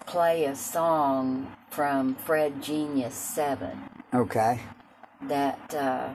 [0.05, 3.79] play a song from Fred Genius 7.
[4.13, 4.59] Okay.
[5.21, 6.09] That uh,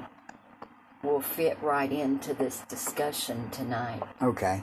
[1.02, 4.02] will fit right into this discussion tonight.
[4.20, 4.60] Okay.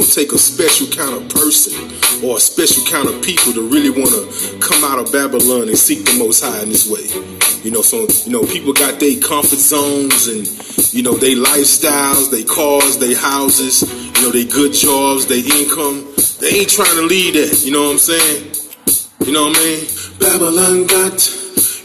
[0.00, 1.72] gonna take a special kind of person
[2.22, 4.28] or a special kind of people to really want to
[4.60, 7.08] come out of Babylon and seek the Most High in this way.
[7.64, 10.44] You know, so you know, people got their comfort zones and
[10.92, 13.80] you know their lifestyles, their cars, their houses,
[14.20, 16.04] you know, their good jobs, their income.
[16.44, 17.64] They ain't trying to leave that.
[17.64, 18.44] You know what I'm saying?
[19.24, 19.80] You know what I mean?
[20.20, 21.16] Babylon got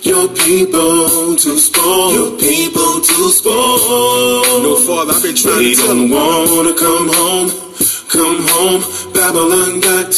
[0.03, 2.11] your people to spoil.
[2.11, 4.59] Your people to spoil.
[4.59, 6.11] No, Father, I've been trying They to tell them.
[6.11, 7.64] wanna come home.
[8.09, 8.81] Come home.
[9.13, 10.13] Babylon got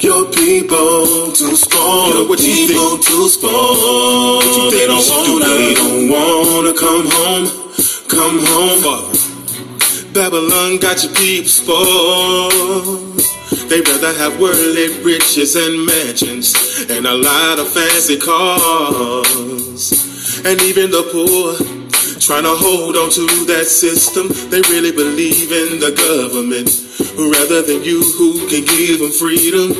[0.00, 2.22] your people to spoil.
[2.22, 4.42] Yeah, what you people to spoil.
[4.42, 5.46] you think they don't wanna.
[5.46, 7.46] They don't wanna come home.
[8.08, 8.80] Come home.
[8.82, 10.12] Father.
[10.12, 13.20] Babylon got your people spoiled.
[13.68, 16.54] They rather have worldly riches and mansions
[16.90, 19.92] and a lot of fancy cars.
[20.44, 21.83] And even the poor
[22.20, 24.28] trying to hold on to that system.
[24.50, 26.70] They really believe in the government
[27.18, 29.70] rather than you who can give them freedom.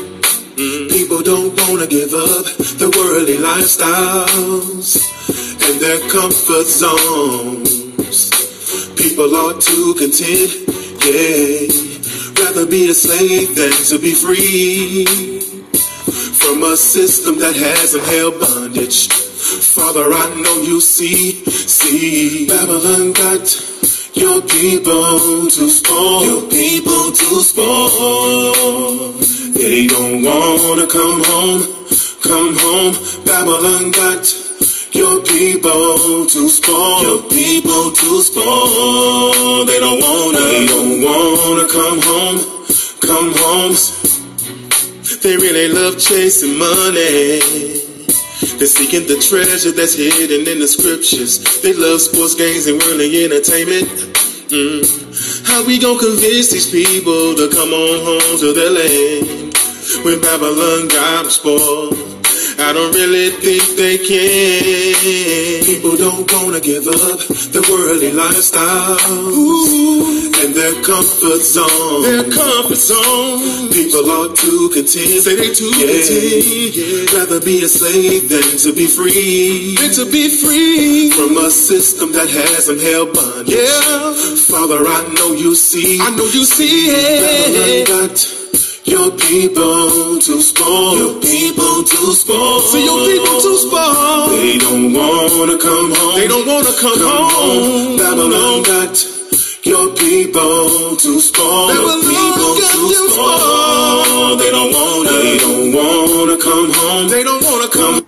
[0.57, 0.91] Mm.
[0.91, 2.47] People don't wanna give up
[2.79, 5.03] their worldly lifestyles
[5.67, 7.71] and their comfort zones.
[8.97, 10.51] People are too content,
[11.05, 11.69] yeah.
[12.43, 15.05] Rather be a slave than to be free
[16.39, 19.24] from a system that has them held bondage.
[19.45, 23.45] Father, I know you see, see, Babylon got
[24.15, 29.13] your people to spoil, your people to spoil.
[29.53, 31.63] They don't wanna come home,
[32.23, 32.95] come home.
[33.27, 34.25] Babylon got
[34.93, 39.67] your people to spoil, your people to spoil.
[39.67, 42.41] They don't wanna, they don't wanna come home,
[43.01, 43.77] come home.
[45.23, 47.84] They really love chasing money.
[48.41, 51.39] They're seeking the treasure that's hidden in the scriptures.
[51.63, 53.87] They love sports games and worldly entertainment.
[54.51, 55.47] Mm.
[55.47, 59.55] How we gonna convince these people to come on home to their land
[60.05, 62.24] when Babylon got them spoiled?
[62.67, 65.65] I don't really think they can.
[65.65, 67.19] People don't wanna give up
[67.53, 68.97] their worldly lifestyle
[70.43, 72.03] and their comfort zone.
[72.03, 73.69] Their comfort zone.
[73.71, 75.23] People are too content.
[75.25, 75.87] Say they too Yeah.
[75.93, 77.19] content, yeah.
[77.19, 81.11] Rather be a slave than to be free And to be free.
[81.11, 83.55] from a system that has them held bondage.
[83.55, 84.15] Yeah.
[84.49, 86.01] Father, I know you see.
[86.01, 88.44] I know you see it.
[88.87, 90.97] Your people too spoil.
[90.99, 92.61] Your people too spoil.
[92.61, 94.31] See your people too spoiled.
[94.33, 96.15] They don't wanna come home.
[96.21, 97.65] They don't wanna come, come home.
[97.65, 97.97] home.
[97.99, 98.95] Babylon got
[99.65, 101.73] your people to spoil.
[101.75, 103.39] Your Babylon people got to you spoil.
[103.39, 104.41] spoiled.
[104.41, 105.11] They don't wanna.
[105.13, 107.09] They don't wanna come home.
[107.09, 108.07] They don't wanna come.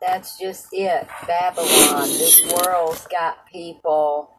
[0.00, 1.08] That's just it.
[1.26, 2.08] Babylon.
[2.08, 4.30] This world's got people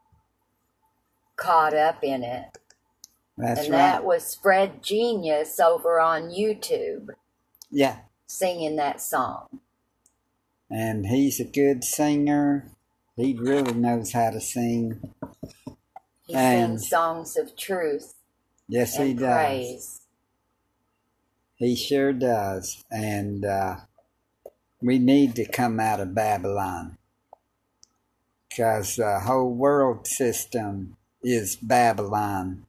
[1.38, 2.46] caught up in it.
[3.38, 3.78] That's and right.
[3.78, 7.10] that was Fred Genius over on YouTube
[7.70, 7.98] yeah.
[8.26, 9.60] singing that song.
[10.70, 12.72] And he's a good singer.
[13.16, 15.14] He really knows how to sing.
[16.26, 18.16] He And- sings songs of truth
[18.70, 19.34] Yes, he does.
[19.34, 20.02] praise.
[21.56, 22.84] He sure does.
[22.92, 23.78] And uh,
[24.82, 26.98] we need to come out of Babylon.
[28.50, 32.67] Because the whole world system is Babylon.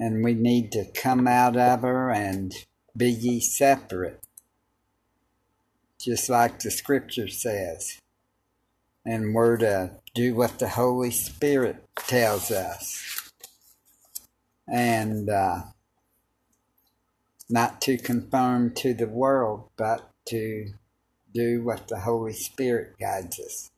[0.00, 2.54] And we need to come out of her and
[2.96, 4.24] be ye separate.
[6.00, 7.98] Just like the scripture says.
[9.04, 13.30] And we're to do what the Holy Spirit tells us.
[14.66, 15.64] And uh,
[17.50, 20.72] not to conform to the world, but to
[21.34, 23.70] do what the Holy Spirit guides us.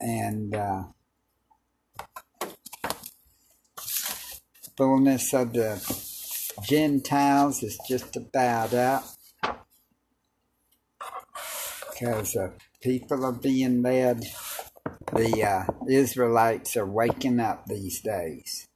[0.00, 0.84] And uh,
[4.76, 5.80] fullness of the
[6.62, 9.04] Gentiles is just about out
[11.90, 14.22] because uh, people are being led
[15.14, 18.68] the uh, Israelites are waking up these days.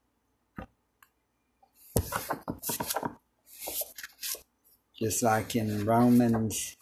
[4.99, 6.77] Just like in Romans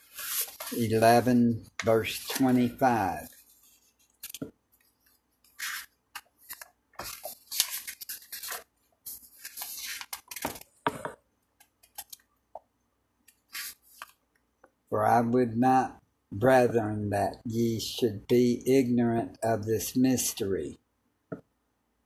[0.77, 3.40] 11, verse 25.
[15.01, 15.99] For I would not
[16.31, 20.79] brethren, that ye should be ignorant of this mystery,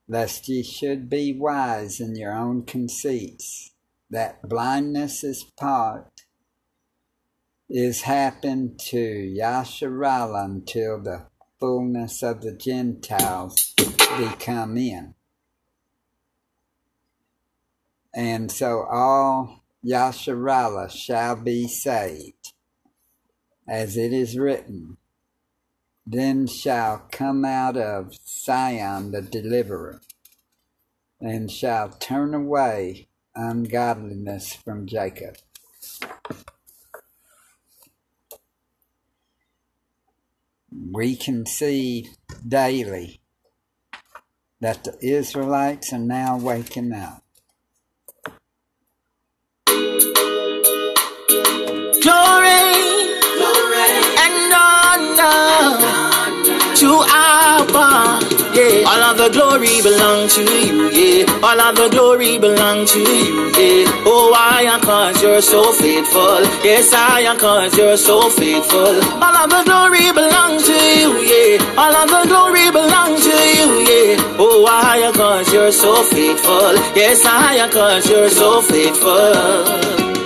[0.07, 3.73] lest ye should be wise in your own conceits,
[4.09, 6.21] that blindness is part
[7.69, 11.25] is happened to Yasharala until the
[11.59, 15.15] fullness of the Gentiles be come in.
[18.13, 22.53] And so all Yasharala shall be saved
[23.67, 24.97] as it is written,
[26.05, 30.01] Then shall come out of Sion the deliverer,
[31.19, 35.37] and shall turn away ungodliness from Jacob.
[40.91, 42.09] We can see
[42.47, 43.21] daily
[44.61, 47.23] that the Israelites are now waking up.
[52.01, 52.64] Glory,
[56.85, 58.21] to Abba.
[58.53, 60.77] Yeah, all of the glory belong to you.
[60.93, 63.49] Yeah, all of the glory belong to you.
[63.57, 66.41] Yeah, oh I am cause you're so faithful.
[66.63, 68.95] Yes, I am cause you're so faithful.
[69.25, 71.09] All of the glory belong to you.
[71.31, 73.69] Yeah, all of the glory belong to you.
[73.89, 76.73] Yeah, oh I am cause you're so faithful.
[76.95, 79.33] Yes, I am cause you're so faithful.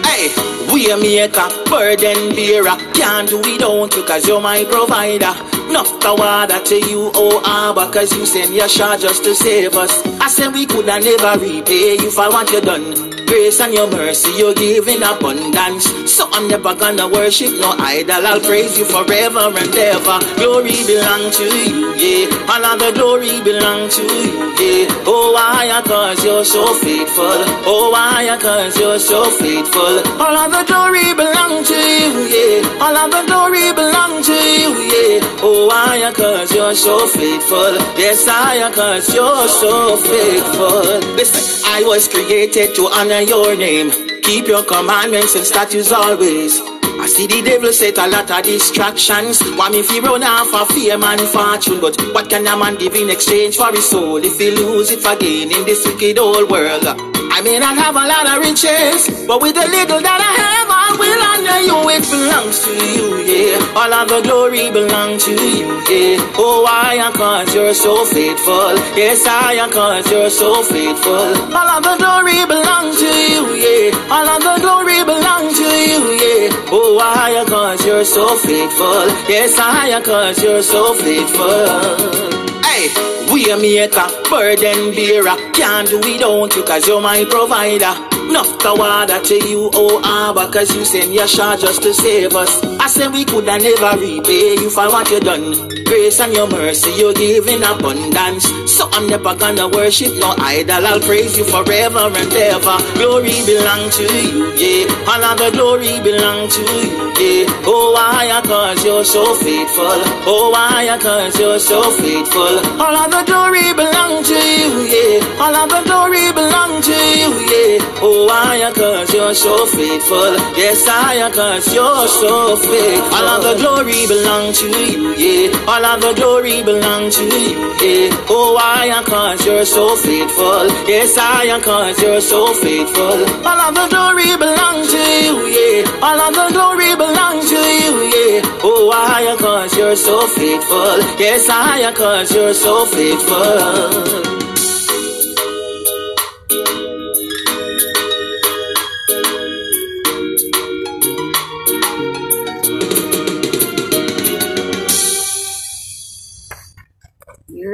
[0.03, 0.27] Hey,
[0.73, 2.77] we make a maker, burden bearer.
[2.93, 5.58] Can't do without you cause you're my provider.
[5.79, 9.73] Enough the water to you, oh Abba, cause you send your shot just to save
[9.75, 10.05] us.
[10.19, 13.18] I said we could have never repay you for what you done.
[13.29, 15.85] Grace and your mercy you give in abundance.
[16.11, 18.25] So I'm never gonna worship no idol.
[18.25, 20.17] I'll praise you forever and ever.
[20.41, 22.49] Glory belong to you, yeah.
[22.49, 25.05] All of the glory belong to you, yeah.
[25.05, 25.69] Oh, why?
[25.85, 27.37] Cause you're so faithful.
[27.69, 28.35] Oh, why?
[28.41, 29.93] Cause you're so faithful.
[30.17, 32.81] All of the glory belong to you, yeah.
[32.81, 35.39] All of the glory belong to you, yeah.
[35.45, 36.11] Oh, why?
[36.15, 37.77] Cause you're so faithful.
[37.93, 41.13] Yes, I cause you're so faithful.
[41.13, 43.91] Listen, I was created to honor your name.
[44.23, 46.59] Keep your commandments and statutes always.
[46.59, 49.39] I see the devil set a lot of distractions.
[49.55, 52.95] Want me fi run off of fame and fortune, but what can a man give
[52.95, 56.49] in exchange for his soul if he lose it for gain in this wicked old
[56.49, 57.08] world?
[57.31, 60.67] I may not have a lot of riches, but with the little that I have,
[60.69, 61.77] I will honor you.
[61.89, 63.79] It belongs to you, yeah.
[63.79, 66.35] All of the glory belongs to you, yeah.
[66.37, 68.75] Oh, I am cause you're so faithful.
[68.97, 71.13] Yes, I am cause you're so faithful.
[71.55, 74.11] All of the glory belongs to you, yeah.
[74.11, 76.69] All of the glory belongs to you, yeah.
[76.71, 79.07] Oh, I am cause you're so faithful.
[79.31, 82.38] Yes, I am cause you're so faithful.
[82.79, 82.87] Hey,
[83.33, 85.35] we a maker, burden bearer.
[85.51, 87.91] Can't do without you cause you're my provider.
[88.29, 91.93] Enough the water to you, oh ah, Abba, cause you send your shot just to
[91.93, 92.68] save us.
[92.79, 95.83] I said we could have never repay you for what you done.
[95.83, 98.45] Grace and your mercy you give in abundance.
[98.71, 100.85] So I'm never gonna worship no idol.
[100.85, 102.77] I'll praise you forever and ever.
[102.95, 105.09] Glory belong to you, yeah.
[105.11, 107.65] All of the glory belong to you, yeah.
[107.67, 108.29] Oh, why?
[108.45, 109.99] Cause you're so faithful.
[110.29, 110.87] Oh, why?
[111.01, 112.55] Cause you're so faithful.
[112.79, 115.41] All of the glory belong to you, yeah.
[115.41, 118.01] All of the glory belong to you, yeah.
[118.01, 118.71] Oh, why?
[118.73, 120.33] Cause you're so faithful.
[120.55, 122.68] Yes, I cause you're so faithful.
[122.69, 125.65] All of the glory belong to you, yeah.
[125.67, 128.25] All of the glory belong to you, yeah.
[128.29, 129.01] Oh, why?
[129.05, 130.67] Cause you're so faithful.
[130.87, 133.25] Yes, I am cause you're so faithful.
[133.47, 135.99] All of the glory belong to you, yeah.
[136.05, 138.61] All of the glory belong to you, yeah.
[138.63, 139.35] Oh, why?
[139.39, 140.99] Cause you're so faithful.
[141.17, 144.38] Yes, I am cause you're so faithful.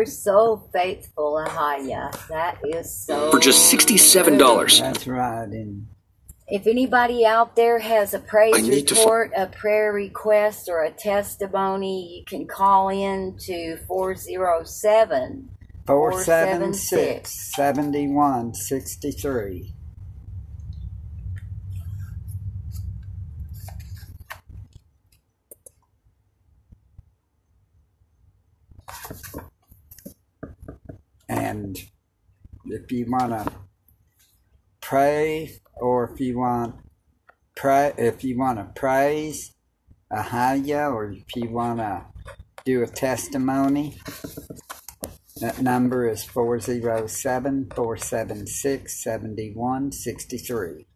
[0.06, 2.12] You're so faithful, Ahaya.
[2.28, 3.32] That is so.
[3.32, 4.80] for just $67.
[4.80, 5.48] That's right.
[5.48, 5.88] And
[6.48, 10.70] If anybody out there has a praise I need to fi- report, a prayer request,
[10.70, 15.50] or a testimony, you can call in to 407
[15.88, 19.74] 476 7163.
[31.28, 31.78] And
[32.66, 33.52] if you want to
[34.82, 36.76] pray or if you want
[37.56, 39.54] pray if you want to praise
[40.12, 42.06] Ahaya or if you want to
[42.66, 43.98] do a testimony
[45.42, 50.88] that number is 407 476 7163.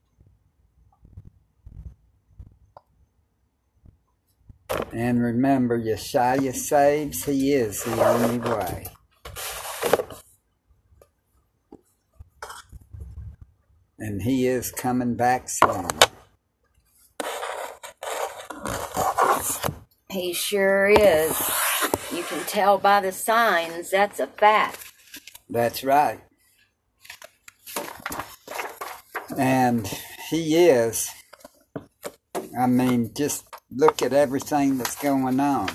[4.93, 8.85] And remember, Yeshua saves, He is the only way.
[13.99, 15.87] And He is coming back soon.
[20.09, 21.37] He sure is.
[22.11, 24.91] You can tell by the signs, that's a fact.
[25.49, 26.21] That's right.
[29.37, 29.87] And
[30.29, 31.09] He is.
[32.57, 35.69] I mean, just look at everything that's going on.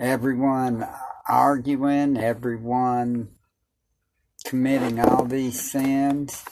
[0.00, 0.88] Everyone
[1.28, 3.28] arguing, everyone
[4.44, 6.44] committing all these sins.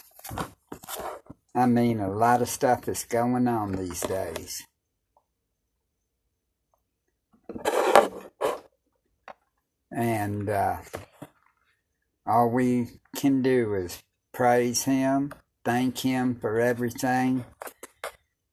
[1.54, 4.66] I mean, a lot of stuff is going on these days.
[9.90, 10.76] And uh,
[12.26, 15.32] all we can do is praise Him,
[15.64, 17.46] thank Him for everything.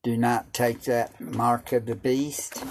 [0.03, 2.63] Do not take that mark of the beast,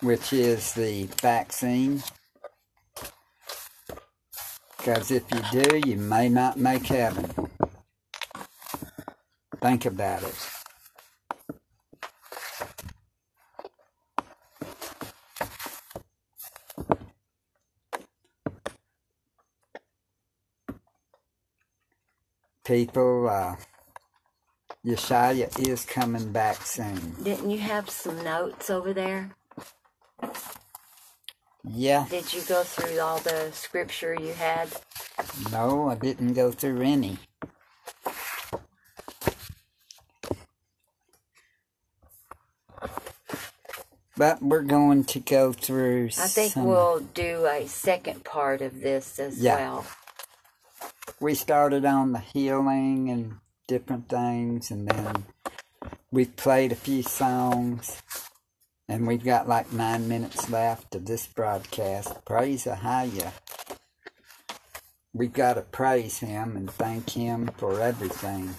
[0.00, 2.02] which is the vaccine.
[4.84, 7.30] Because if you do, you may not make heaven.
[9.60, 10.34] Think about it.
[22.64, 23.54] People, uh,
[24.84, 27.14] Yeshua is coming back soon.
[27.22, 29.30] Didn't you have some notes over there?
[31.64, 34.68] Yeah, Did you go through all the scripture you had?
[35.52, 37.18] no, I didn't go through any.
[44.16, 46.06] But we're going to go through.
[46.18, 49.56] I think some- we'll do a second part of this as Yeah.
[49.56, 49.84] well.
[51.20, 53.38] we started on the healing and
[53.68, 55.24] different things, and then
[56.10, 58.02] we played a few songs,
[58.92, 62.26] and we've got like nine minutes left of this broadcast.
[62.26, 63.32] Praise Ahaya.
[65.14, 68.54] We've got to praise him and thank him for everything.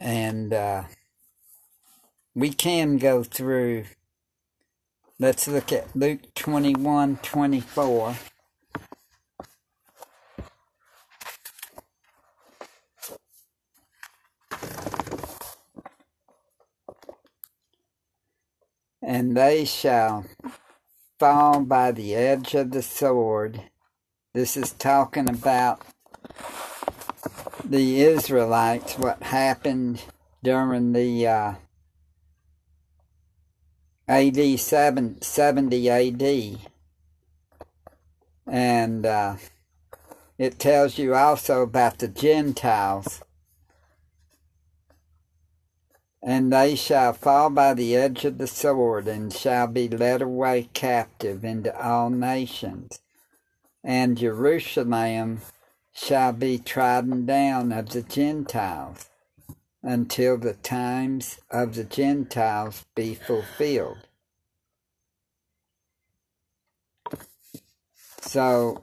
[0.00, 0.84] And uh,
[2.34, 3.84] we can go through.
[5.18, 8.16] Let's look at Luke 21 24.
[19.02, 20.26] And they shall
[21.18, 23.62] fall by the edge of the sword.
[24.34, 25.82] This is talking about
[27.64, 30.02] the Israelites, what happened
[30.42, 31.54] during the uh,
[34.08, 36.58] AD 7, 70 AD.
[38.46, 39.36] And uh,
[40.38, 43.22] it tells you also about the Gentiles
[46.28, 50.68] and they shall fall by the edge of the sword, and shall be led away
[50.74, 53.00] captive into all nations.
[53.82, 55.40] And Jerusalem
[55.90, 59.08] shall be trodden down of the Gentiles,
[59.82, 64.06] until the times of the Gentiles be fulfilled.
[68.20, 68.82] So,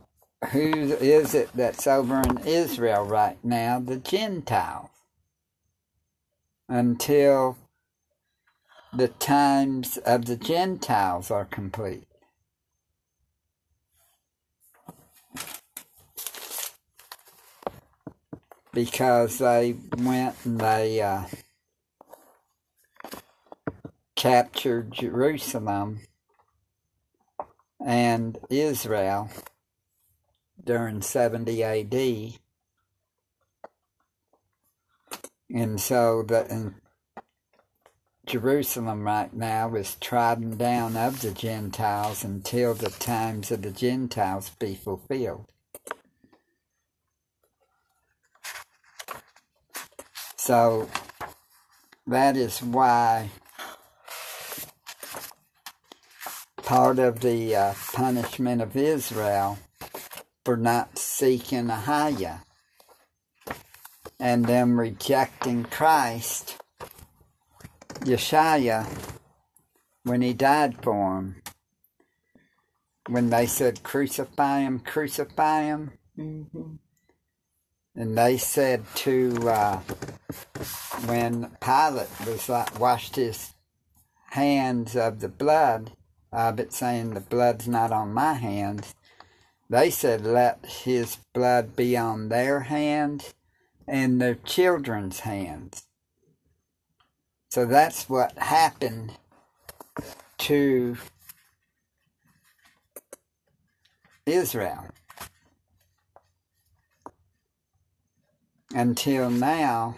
[0.52, 3.80] who is it that's over in Israel right now?
[3.80, 4.90] The Gentiles
[6.68, 7.58] until
[8.94, 12.08] the times of the Gentiles are complete.
[18.74, 21.26] Because they went and they uh,
[24.16, 26.02] captured Jerusalem
[27.80, 29.30] and Israel
[30.64, 32.40] during 70 AD
[35.54, 36.76] and so the in
[38.26, 44.50] Jerusalem right now is trodden down of the Gentiles until the times of the Gentiles
[44.60, 45.46] be fulfilled.
[50.38, 50.90] So
[52.08, 53.30] that is why
[56.58, 59.60] part of the uh, punishment of Israel
[60.44, 62.45] for not seeking Ahaya
[64.20, 66.58] and them rejecting Christ,
[68.02, 68.88] Yeshua,
[70.04, 71.42] when he died for them,
[73.08, 76.76] when they said, Crucify him, crucify him, hmm
[77.96, 79.80] and they said to, uh,
[81.06, 83.54] when Pilate was like, washed his
[84.32, 85.92] hands of the blood
[86.32, 88.96] of it, saying, The blood's not on my hands,
[89.70, 93.34] they said, Let his blood be on their hands
[93.88, 95.84] and their children's hands.
[97.50, 99.14] So that's what happened
[100.40, 100.98] to
[104.26, 104.88] Israel.
[108.74, 109.96] Until now,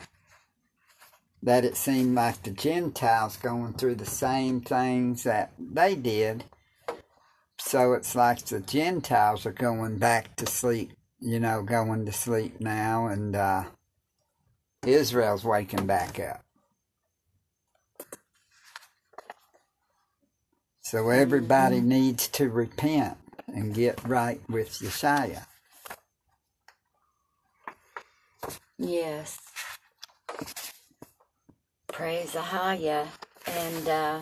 [1.42, 6.44] that it seemed like the Gentiles going through the same things that they did.
[7.58, 12.60] So it's like the Gentiles are going back to sleep, you know, going to sleep
[12.60, 13.64] now, and uh,
[14.86, 16.44] Israel's waking back up.
[20.82, 23.18] So everybody needs to repent
[23.48, 25.46] and get right with Yeshua.
[28.78, 29.38] Yes.
[31.88, 33.08] Praise Ahaya.
[33.46, 34.22] And uh,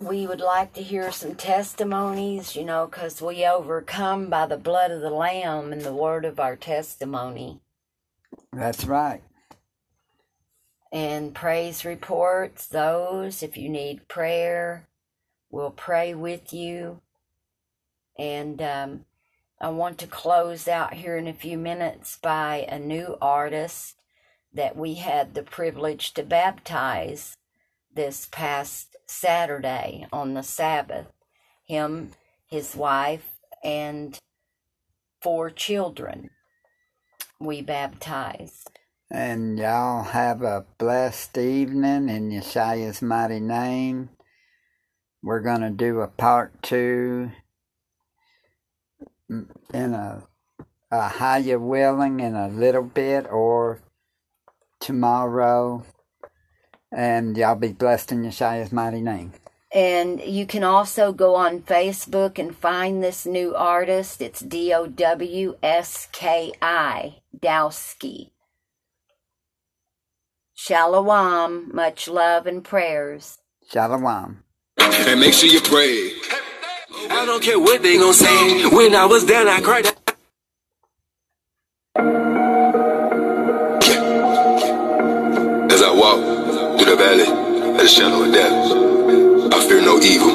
[0.00, 4.90] we would like to hear some testimonies, you know, because we overcome by the blood
[4.90, 7.60] of the Lamb and the word of our testimony.
[8.54, 9.22] That's right.
[10.92, 14.86] And praise reports, those, if you need prayer,
[15.50, 17.00] we'll pray with you.
[18.16, 19.04] And um,
[19.60, 23.96] I want to close out here in a few minutes by a new artist
[24.52, 27.36] that we had the privilege to baptize
[27.92, 31.06] this past Saturday on the Sabbath.
[31.66, 32.12] Him,
[32.46, 33.30] his wife,
[33.64, 34.16] and
[35.20, 36.30] four children
[37.44, 38.70] we baptized.
[39.10, 44.08] And y'all have a blessed evening in Yeshua's mighty name.
[45.22, 47.30] We're going to do a part two
[49.28, 50.22] in a,
[50.90, 53.82] a higher willing in a little bit or
[54.80, 55.84] tomorrow.
[56.90, 59.32] And y'all be blessed in Yeshua's mighty name.
[59.74, 64.22] And you can also go on Facebook and find this new artist.
[64.22, 68.30] It's D O W S K I, Dowski.
[70.54, 73.38] Shalom, much love and prayers.
[73.68, 74.44] Shalom.
[74.78, 76.12] And make sure you pray.
[77.10, 78.68] I don't care what they gon' say.
[78.68, 79.86] When I was down, I cried.
[85.72, 88.93] As I walk through the valley of the shadow of death,
[89.54, 90.34] I fear no evil.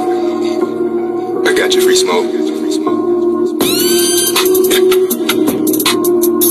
[1.46, 2.24] I got you free smoke.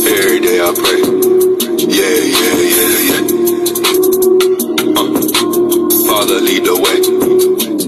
[0.05, 1.01] Every day I pray.
[1.89, 3.25] Yeah, yeah, yeah, yeah.
[5.01, 5.17] Uh,
[6.09, 7.01] Father, lead the way.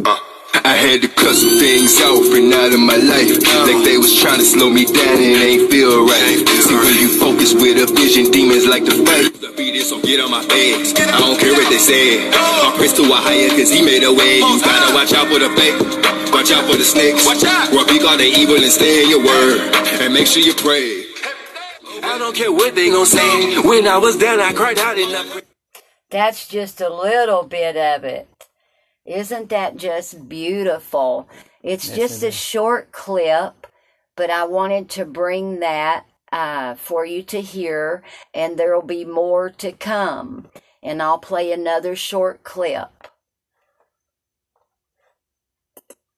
[0.00, 0.16] Uh,
[0.64, 3.36] I had to cut some things off and out of my life.
[3.68, 6.48] Like they was trying to slow me down and it ain't feel right.
[6.48, 9.39] See, when you focus with a vision, demons like to fight.
[9.80, 10.92] The so get on my face.
[10.92, 12.28] I don't care what they say.
[12.28, 14.36] I praise to a higher cause he made a way.
[14.36, 15.80] You gotta watch out for the fake.
[16.34, 17.24] Watch out for the snakes.
[17.24, 17.72] Watch out.
[17.72, 19.72] Rebuke all the evil and stay in your word.
[20.04, 21.06] And make sure you pray.
[22.04, 23.56] I don't care what they gon' say.
[23.62, 25.44] When I was down, I cried out and I prayed.
[26.10, 28.28] That's just a little bit of it.
[29.06, 31.26] Isn't that just beautiful?
[31.62, 33.66] It's Yes, just it a short clip,
[34.14, 38.02] but I wanted to bring that uh, for you to hear,
[38.34, 40.48] and there will be more to come.
[40.82, 43.08] And I'll play another short clip.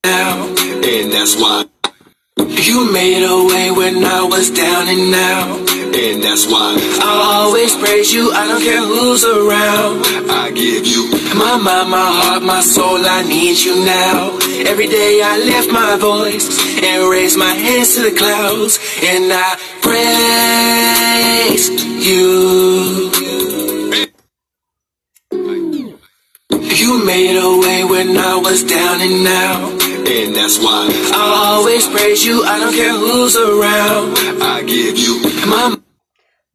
[0.05, 1.67] And that's why.
[2.39, 5.71] You made a way when I was down and out.
[5.95, 8.33] And that's why I'll always praise you.
[8.33, 10.07] I don't care who's around.
[10.31, 11.11] I give you.
[11.37, 14.39] My mind, my heart, my soul, I need you now.
[14.67, 16.49] Every day I lift my voice
[16.83, 21.69] and raise my hands to the clouds and I praise
[22.07, 23.62] you.
[26.75, 29.83] You made a way when I was down and out.
[30.09, 32.45] And that's why I'll always praise you.
[32.45, 34.19] I don't care who's around.
[34.43, 35.23] I give you.
[35.49, 35.77] My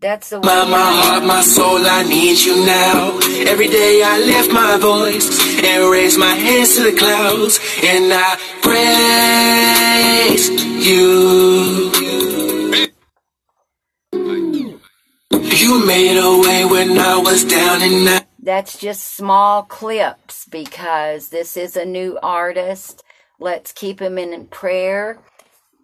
[0.02, 0.72] That's the My, way.
[0.72, 3.20] my heart, my soul, I need you now.
[3.52, 5.30] Every day I lift my voice
[5.64, 10.50] and raise my hands to the clouds and I praise
[10.88, 11.92] you.
[15.58, 18.27] You made a way when I was down and out.
[18.48, 23.04] That's just small clips because this is a new artist.
[23.42, 25.20] Let's keep him in prayer.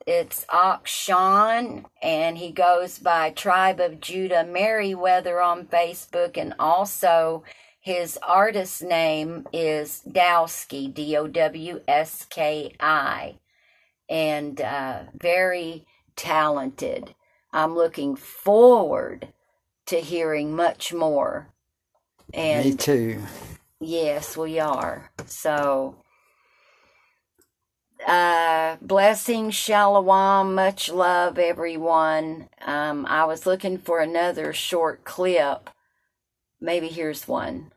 [0.07, 7.43] It's Akshan, and he goes by Tribe of Judah Merriweather on Facebook, and also
[7.81, 13.39] his artist name is Dowski, D O W S K I,
[14.09, 15.85] and uh, very
[16.15, 17.13] talented.
[17.51, 19.33] I'm looking forward
[19.87, 21.52] to hearing much more.
[22.33, 23.21] And Me too.
[23.81, 25.11] Yes, we are.
[25.27, 25.97] So,
[28.07, 32.49] uh, blessings, shalom, much love, everyone.
[32.65, 35.69] Um, I was looking for another short clip.
[36.61, 37.72] Maybe here's one.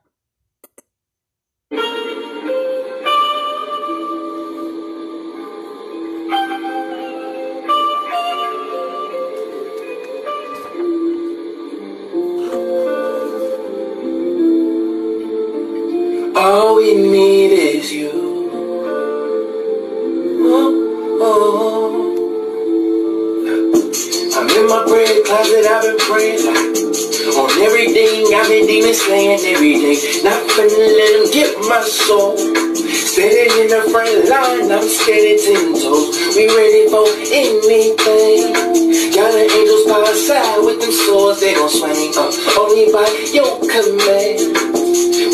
[24.76, 28.28] My prayer closet, I've been praying on everything.
[28.34, 29.96] I've been demon slaying every day.
[30.22, 32.36] Not finna let them get my soul.
[32.36, 36.12] Standing in the front line, I'm standing ten toes.
[36.36, 38.52] We ready for anything.
[39.16, 42.34] Got the angels by our side with them swords, they gon' swing up.
[42.60, 44.75] Only by your command.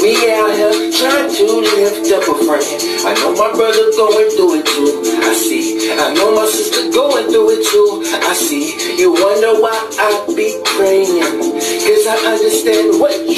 [0.03, 2.67] We out here trying to lift up a friend.
[3.07, 4.99] I know my brother going through it too.
[5.23, 5.93] I see.
[5.93, 8.03] I know my sister going through it too.
[8.11, 8.99] I see.
[8.99, 11.23] You wonder why I be praying.
[11.23, 13.15] Cause I understand what